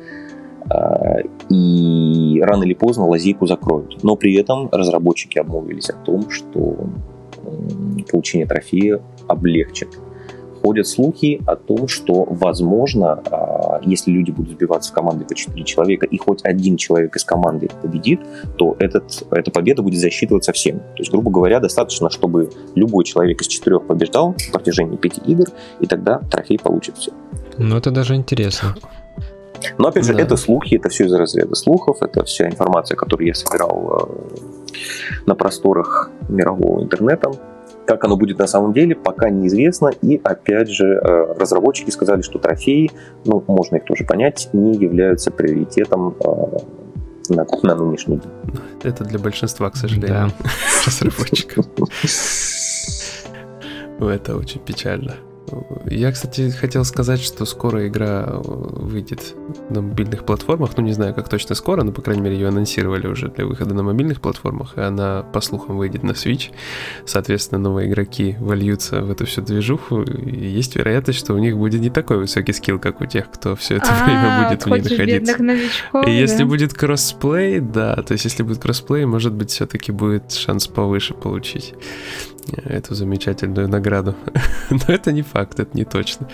[0.70, 4.04] а, и рано или поздно лазейку закроют.
[4.04, 6.78] Но при этом разработчики обмолвились о том, что
[8.12, 9.90] получение трофея облегчит
[10.62, 15.64] ходят слухи о том, что, возможно, а, если люди будут сбиваться в команды по 4
[15.64, 18.20] человека, и хоть один человек из команды победит,
[18.58, 20.80] то этот, эта победа будет засчитываться всем.
[20.80, 25.46] То есть, грубо говоря, достаточно, чтобы любой человек из четырех побеждал в протяжении пяти игр,
[25.80, 27.12] и тогда трофей получит все.
[27.58, 28.76] Ну, это даже интересно.
[29.78, 30.22] Но, опять же, да.
[30.22, 35.36] это слухи, это все из разряда слухов, это вся информация, которую я собирал э, на
[35.36, 37.32] просторах мирового интернета.
[37.86, 39.92] Как оно будет на самом деле, пока неизвестно.
[40.02, 42.92] И опять же, э, разработчики сказали, что трофеи,
[43.26, 46.58] ну, можно их тоже понять, не являются приоритетом э,
[47.30, 48.32] на, на нынешний день.
[48.84, 50.30] Это для большинства, к сожалению, да.
[50.86, 51.66] разработчиков.
[54.00, 55.16] Это очень печально.
[55.86, 59.36] Я, кстати, хотел сказать, что скоро игра э, выйдет
[59.70, 60.72] на мобильных платформах.
[60.78, 63.74] Ну, не знаю, как точно скоро, но, по крайней мере, ее анонсировали уже для выхода
[63.74, 64.78] на мобильных платформах.
[64.78, 66.52] И она, по слухам, выйдет на Switch.
[67.06, 70.02] Соответственно, новые игроки вольются в эту всю движуху.
[70.04, 73.56] И есть вероятность, что у них будет не такой высокий скилл, как у тех, кто
[73.56, 76.10] все это а, время будет в ней находиться.
[76.10, 80.68] И если будет кроссплей, да, то есть если будет кроссплей, может быть, все-таки будет шанс
[80.68, 81.74] повыше получить
[82.66, 84.16] эту замечательную награду.
[84.70, 86.28] Но это не факт, это не точно.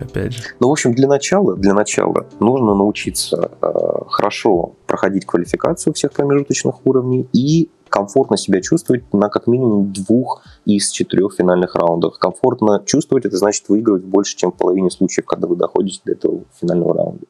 [0.00, 0.42] Опять же.
[0.60, 3.68] Ну, в общем, для начала, для начала нужно научиться э,
[4.08, 10.90] хорошо проходить квалификацию всех промежуточных уровней и комфортно себя чувствовать на как минимум двух из
[10.90, 12.18] четырех финальных раундах.
[12.18, 16.40] Комфортно чувствовать, это значит выигрывать больше, чем в половине случаев, когда вы доходите до этого
[16.60, 17.26] финального раунда.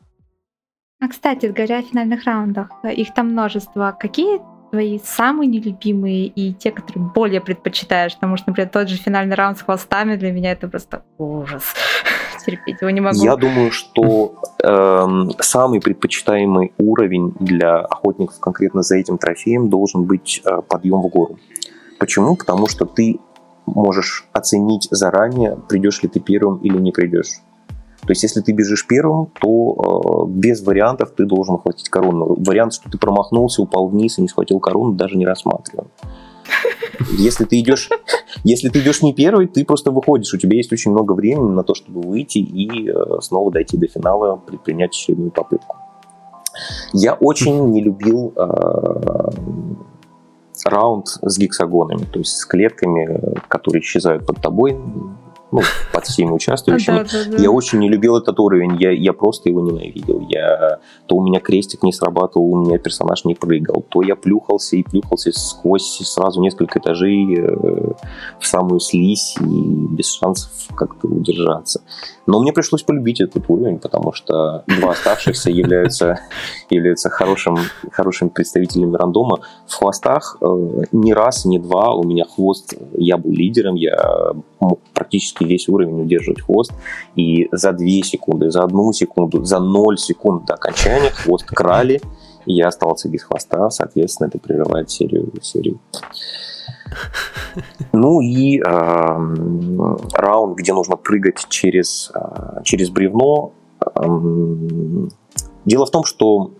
[1.00, 3.94] А, кстати, говоря о финальных раундах, их там множество.
[4.00, 4.40] Какие
[4.74, 8.14] твои самые нелюбимые и те, которые более предпочитаешь?
[8.14, 11.62] Потому что, например, тот же финальный раунд с хвостами для меня это просто ужас.
[12.44, 13.24] Терпеть его не могу.
[13.24, 15.06] Я думаю, что э,
[15.38, 21.38] самый предпочитаемый уровень для охотников конкретно за этим трофеем должен быть э, подъем в гору.
[22.00, 22.34] Почему?
[22.34, 23.20] Потому что ты
[23.66, 27.40] можешь оценить заранее, придешь ли ты первым или не придешь.
[28.06, 32.36] То есть, если ты бежишь первым, то э, без вариантов ты должен хватить корону.
[32.38, 35.88] Вариант, что ты промахнулся, упал вниз и не схватил корону, даже не рассматриваем.
[37.18, 37.88] Если ты идешь,
[38.44, 40.34] если ты идешь не первый, ты просто выходишь.
[40.34, 43.86] У тебя есть очень много времени на то, чтобы выйти и э, снова дойти до
[43.86, 45.76] финала, предпринять очередную попытку.
[46.92, 49.30] Я очень не любил э,
[50.64, 54.78] раунд с гексагонами, то есть с клетками, которые исчезают под тобой
[55.54, 55.60] ну,
[55.92, 57.40] под всеми участвующими.
[57.40, 60.26] Я очень не любил этот уровень, я, я просто его ненавидел.
[60.28, 64.74] Я, то у меня крестик не срабатывал, у меня персонаж не прыгал, то я плюхался
[64.74, 67.92] и плюхался сквозь сразу несколько этажей э,
[68.40, 71.82] в самую слизь и без шансов как-то удержаться.
[72.26, 76.18] Но мне пришлось полюбить этот уровень, потому что два оставшихся являются,
[76.68, 77.58] являются хорошим,
[77.92, 79.38] хорошими представителями рандома.
[79.68, 80.46] В хвостах э,
[80.90, 84.32] ни раз, ни два у меня хвост, я был лидером, я
[84.64, 86.72] мог практически весь уровень удерживать хвост.
[87.16, 92.00] И за 2 секунды, за 1 секунду, за 0 секунд до окончания хвост крали,
[92.46, 95.32] и я остался без хвоста, соответственно, это прерывает серию.
[95.42, 95.78] серию.
[97.92, 98.62] Ну и э,
[100.14, 103.52] раунд, где нужно прыгать через, э, через бревно.
[103.80, 104.02] Э,
[105.64, 106.50] дело в том, что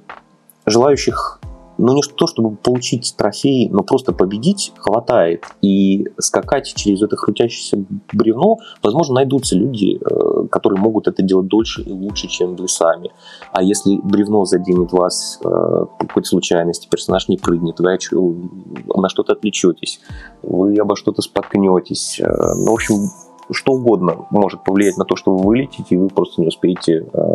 [0.67, 1.41] желающих
[1.79, 5.45] ну не то, чтобы получить трофей, но просто победить хватает.
[5.63, 11.83] И скакать через это крутящееся бревно, возможно, найдутся люди, э, которые могут это делать дольше
[11.83, 13.11] и лучше, чем вы сами.
[13.53, 17.99] А если бревно заденет вас э, по какой-то случайности, персонаж не прыгнет, вы
[18.95, 20.01] на что-то отвлечетесь,
[20.43, 22.21] вы обо что-то споткнетесь.
[22.21, 23.11] Э, ну, в общем,
[23.51, 27.29] что угодно может повлиять на то, что вы вылетите, и вы просто не успеете э,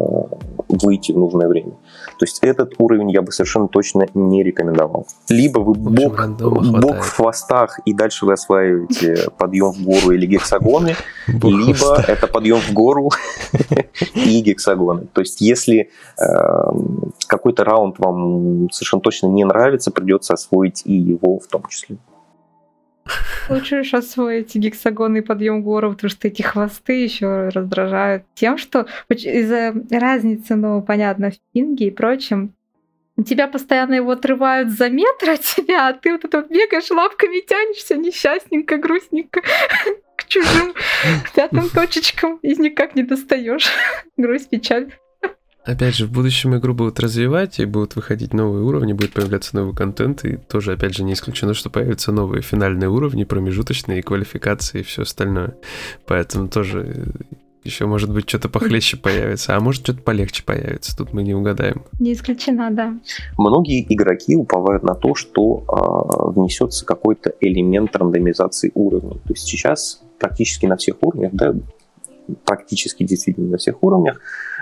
[0.70, 1.72] выйти в нужное время.
[2.18, 5.08] То есть этот уровень я бы совершенно точно не рекомендовал.
[5.30, 10.96] Либо вы бок, бок в хвостах, и дальше вы осваиваете подъем в гору или гексагоны,
[11.28, 13.10] либо это подъем в гору
[14.14, 15.08] и гексагоны.
[15.14, 15.90] То есть если
[16.20, 16.26] э,
[17.28, 21.98] какой-то раунд вам совершенно точно не нравится, придется освоить и его в том числе.
[23.50, 30.56] Уж освоить гексагонный подъем гору, потому что эти хвосты еще раздражают тем, что из-за разницы,
[30.56, 32.54] ну, понятно, в пинге и прочем,
[33.24, 37.46] тебя постоянно его отрывают за метр от тебя, а ты вот это вот бегаешь, лапками
[37.46, 39.42] тянешься, несчастненько, грустненько
[40.16, 40.74] к чужим
[41.34, 43.70] пятым точечкам и никак не достаешь.
[44.18, 44.94] Грусть, печаль.
[45.70, 49.76] Опять же, в будущем игру будут развивать, и будут выходить новые уровни, будет появляться новый
[49.76, 54.84] контент, и тоже, опять же, не исключено, что появятся новые финальные уровни, промежуточные квалификации и
[54.84, 55.56] все остальное.
[56.08, 60.98] Поэтому тоже э, еще, может быть, что-то похлеще появится, а может, что-то полегче появится.
[60.98, 61.84] Тут мы не угадаем.
[62.00, 62.98] Не исключено, да.
[63.38, 69.20] Многие игроки уповают на то, что э, внесется какой-то элемент рандомизации уровней.
[69.20, 71.54] То есть сейчас практически на всех уровнях, да,
[72.44, 74.20] практически действительно на всех уровнях,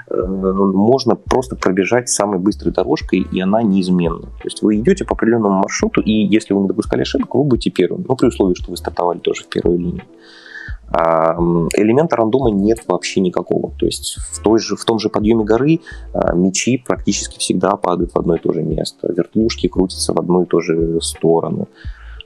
[0.10, 4.22] можно просто пробежать самой быстрой дорожкой, и она неизменна.
[4.22, 7.72] То есть вы идете по определенному маршруту, и если вы не допускали ошибок, вы будете
[7.72, 8.06] первым.
[8.08, 10.04] Ну, при условии, что вы стартовали тоже в первой линии.
[10.90, 11.34] А
[11.76, 13.74] элемента рандома нет вообще никакого.
[13.78, 15.82] То есть в, той же, в том же подъеме горы
[16.14, 19.12] а, мечи практически всегда падают в одно и то же место.
[19.12, 21.68] Вертушки крутятся в одну и ту же сторону.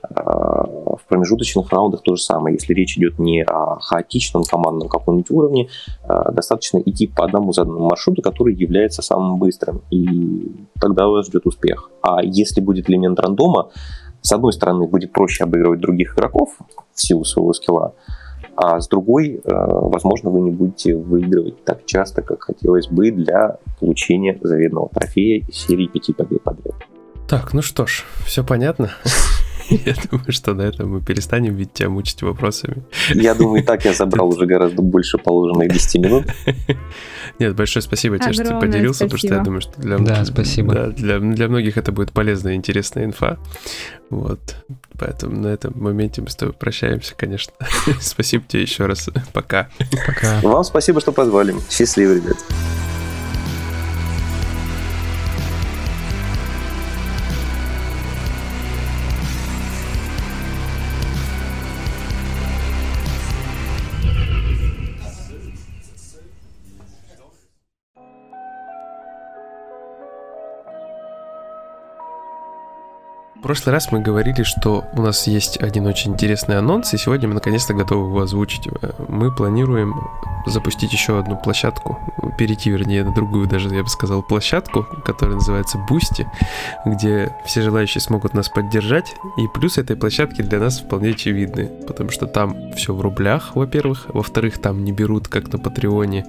[0.02, 2.56] А, в промежуточных раундах то же самое.
[2.56, 5.68] Если речь идет не о хаотичном командном каком-нибудь уровне,
[6.02, 11.46] а, достаточно идти по одному заданному маршруту, который является самым быстрым, и тогда вас ждет
[11.46, 11.90] успех.
[12.02, 13.70] А если будет элемент рандома,
[14.20, 16.56] с одной стороны, будет проще обыгрывать других игроков
[16.94, 17.94] в силу своего скилла,
[18.56, 23.58] а с другой, а, возможно, вы не будете выигрывать так часто, как хотелось бы для
[23.78, 26.74] получения заветного трофея серии пяти побед подряд.
[27.28, 28.90] Так, ну что ж, все понятно.
[29.86, 32.82] Я думаю, что на этом мы перестанем ведь тебя мучить вопросами.
[33.08, 36.26] Я думаю, и так я забрал уже гораздо больше положенных 10 минут.
[37.38, 40.74] Нет, большое спасибо тебе, что ты поделился, потому что я думаю, что для, да, спасибо.
[40.74, 43.38] Да, для, для многих это будет полезная и интересная инфа.
[44.10, 44.56] Вот.
[44.98, 47.52] Поэтому на этом моменте мы с тобой прощаемся, конечно.
[48.00, 49.08] спасибо тебе еще раз.
[49.32, 49.68] Пока.
[50.06, 50.40] Пока.
[50.42, 51.54] Вам спасибо, что позвали.
[51.70, 52.36] Счастливо, ребят.
[73.42, 77.26] В прошлый раз мы говорили, что у нас есть один очень интересный анонс, и сегодня
[77.26, 78.68] мы наконец-то готовы его озвучить.
[79.08, 79.94] Мы планируем
[80.46, 81.98] запустить еще одну площадку,
[82.38, 86.24] перейти, вернее, на другую даже, я бы сказал, площадку, которая называется Boosty,
[86.86, 89.12] где все желающие смогут нас поддержать.
[89.36, 94.06] И плюс этой площадки для нас вполне очевидны, потому что там все в рублях, во-первых,
[94.14, 96.26] во-вторых, там не берут, как на Патреоне,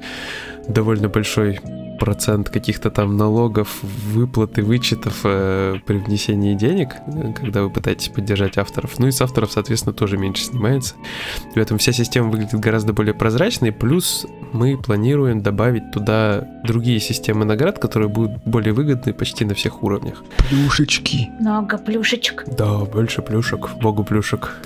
[0.68, 1.60] довольно большой
[2.04, 6.96] процент каких-то там налогов, выплаты, вычетов э, при внесении денег,
[7.34, 9.00] когда вы пытаетесь поддержать авторов.
[9.00, 10.96] Ну и с авторов, соответственно, тоже меньше снимается.
[11.56, 13.72] Поэтому вся система выглядит гораздо более прозрачной.
[13.72, 19.82] Плюс мы планируем добавить туда другие системы наград, которые будут более выгодны почти на всех
[19.82, 20.24] уровнях.
[20.50, 21.30] Плюшечки.
[21.40, 22.44] Много плюшечек.
[22.48, 23.70] Да, больше плюшек.
[23.82, 24.58] Богу плюшек.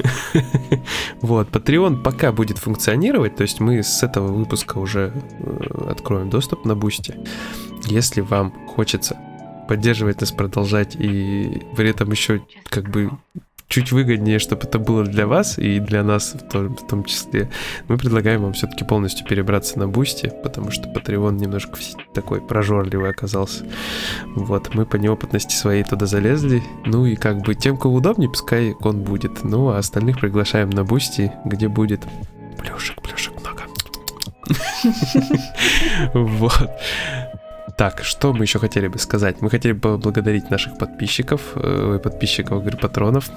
[1.21, 6.65] Вот, Patreon пока будет функционировать, то есть мы с этого выпуска уже э, откроем доступ
[6.65, 7.15] на Бусти.
[7.85, 9.17] Если вам хочется
[9.67, 13.11] поддерживать нас, продолжать и при этом еще как бы
[13.67, 17.49] чуть выгоднее, чтобы это было для вас и для нас в том, в том числе,
[17.87, 21.77] мы предлагаем вам все-таки полностью перебраться на Бусти, потому что Patreon немножко
[22.13, 23.65] такой прожорливый оказался.
[24.35, 26.63] Вот, мы по неопытности своей туда залезли.
[26.85, 29.43] Ну и как бы тем, кому удобнее, пускай он будет.
[29.43, 32.01] Ну, а остальных приглашаем на Бусти, где будет
[32.57, 33.33] плюшек, плюшек.
[36.13, 36.69] Вот.
[37.77, 39.41] Так, что мы еще хотели бы сказать?
[39.41, 43.29] Мы хотели бы поблагодарить наших подписчиков, э, подписчиков, говорю, патронов.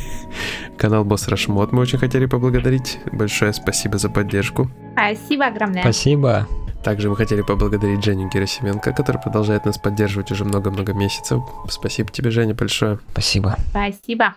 [0.78, 3.00] Канал Босс Рашмот мы очень хотели поблагодарить.
[3.12, 4.70] Большое спасибо за поддержку.
[4.92, 5.82] Спасибо огромное.
[5.82, 6.46] Спасибо.
[6.84, 11.42] Также мы хотели поблагодарить Женю Герасименко, который продолжает нас поддерживать уже много-много месяцев.
[11.68, 12.98] Спасибо тебе, Женя, большое.
[13.12, 13.56] Спасибо.
[13.70, 14.34] Спасибо.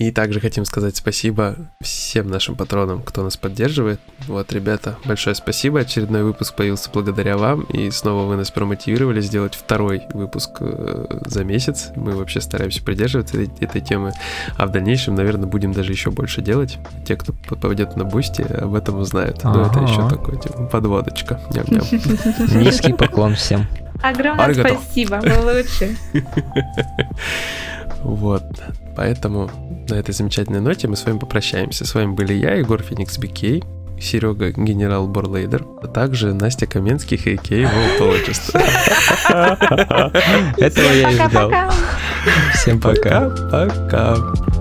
[0.00, 4.00] И также хотим сказать спасибо всем нашим патронам, кто нас поддерживает.
[4.28, 5.80] Вот, ребята, большое спасибо.
[5.80, 7.64] Очередной выпуск появился благодаря вам.
[7.64, 11.90] И снова вы нас промотивировали сделать второй выпуск э, за месяц.
[11.96, 14.14] Мы вообще стараемся придерживаться этой, этой темы.
[14.56, 16.78] А в дальнейшем, наверное, будем даже еще больше делать.
[17.06, 19.44] Те, кто попадет на Бусти, об этом узнают.
[19.44, 21.42] Но это еще такой типа, подводочка.
[22.54, 23.66] Низкий поклон всем.
[24.02, 25.94] Огромное спасибо, вы лучше.
[28.02, 28.44] Вот.
[29.00, 29.50] Поэтому
[29.88, 31.86] на этой замечательной ноте мы с вами попрощаемся.
[31.86, 33.64] С вами были я, Егор Феникс Бикей,
[33.98, 38.54] Серега Генерал Борлейдер, а также Настя Каменских и Кей Волтологист.
[40.58, 41.50] Этого я и ждал.
[42.52, 43.30] Всем пока.
[43.50, 44.59] Пока.